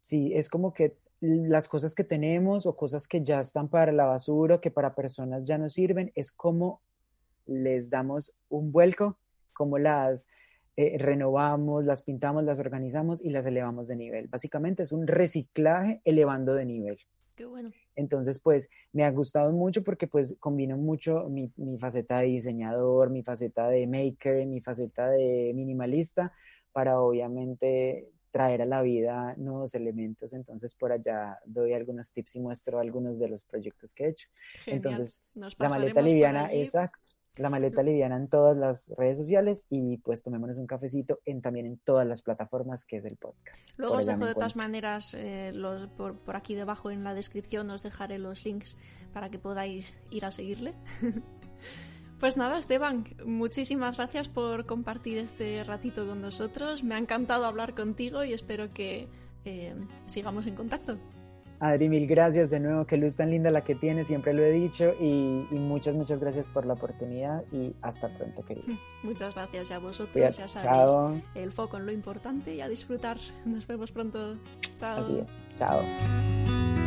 [0.01, 4.05] sí, es como que las cosas que tenemos o cosas que ya están para la
[4.05, 6.81] basura, que para personas ya no sirven, es como
[7.45, 9.17] les damos un vuelco,
[9.53, 10.29] como las
[10.75, 14.27] eh, renovamos, las pintamos, las organizamos y las elevamos de nivel.
[14.27, 16.99] Básicamente es un reciclaje elevando de nivel.
[17.37, 17.71] Qué bueno.
[17.95, 23.21] Entonces, pues me ha gustado mucho porque pues combino mucho mi, faceta de diseñador, mi
[23.21, 26.33] faceta de maker, mi faceta de minimalista
[26.71, 30.33] para obviamente traer a la vida nuevos elementos.
[30.33, 34.29] Entonces, por allá doy algunos tips y muestro algunos de los proyectos que he hecho.
[34.65, 36.99] Entonces, la maleta liviana, exacto
[37.37, 41.65] la maleta liviana en todas las redes sociales y pues tomémonos un cafecito en, también
[41.65, 43.69] en todas las plataformas que es el podcast.
[43.77, 47.69] Luego os dejo de todas maneras eh, los, por, por, aquí debajo en la descripción
[47.69, 48.77] os dejaré los links
[49.13, 50.73] para que podáis ir a seguirle.
[52.19, 56.83] pues nada, Esteban, muchísimas gracias por compartir este ratito con nosotros.
[56.83, 59.07] Me ha encantado hablar contigo y espero que
[59.45, 59.75] eh,
[60.05, 60.97] sigamos en contacto.
[61.59, 64.51] Adri, mil gracias de nuevo, qué luz tan linda la que tienes, siempre lo he
[64.51, 68.67] dicho, y, muchas, muchas gracias por la oportunidad y hasta pronto, querido.
[69.03, 73.17] Muchas gracias a vosotros, ya sabéis, el foco en lo importante y a disfrutar.
[73.45, 74.35] Nos vemos pronto.
[74.75, 75.01] Chao.
[75.01, 76.86] Así es, chao.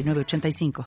[0.01, 0.71] 85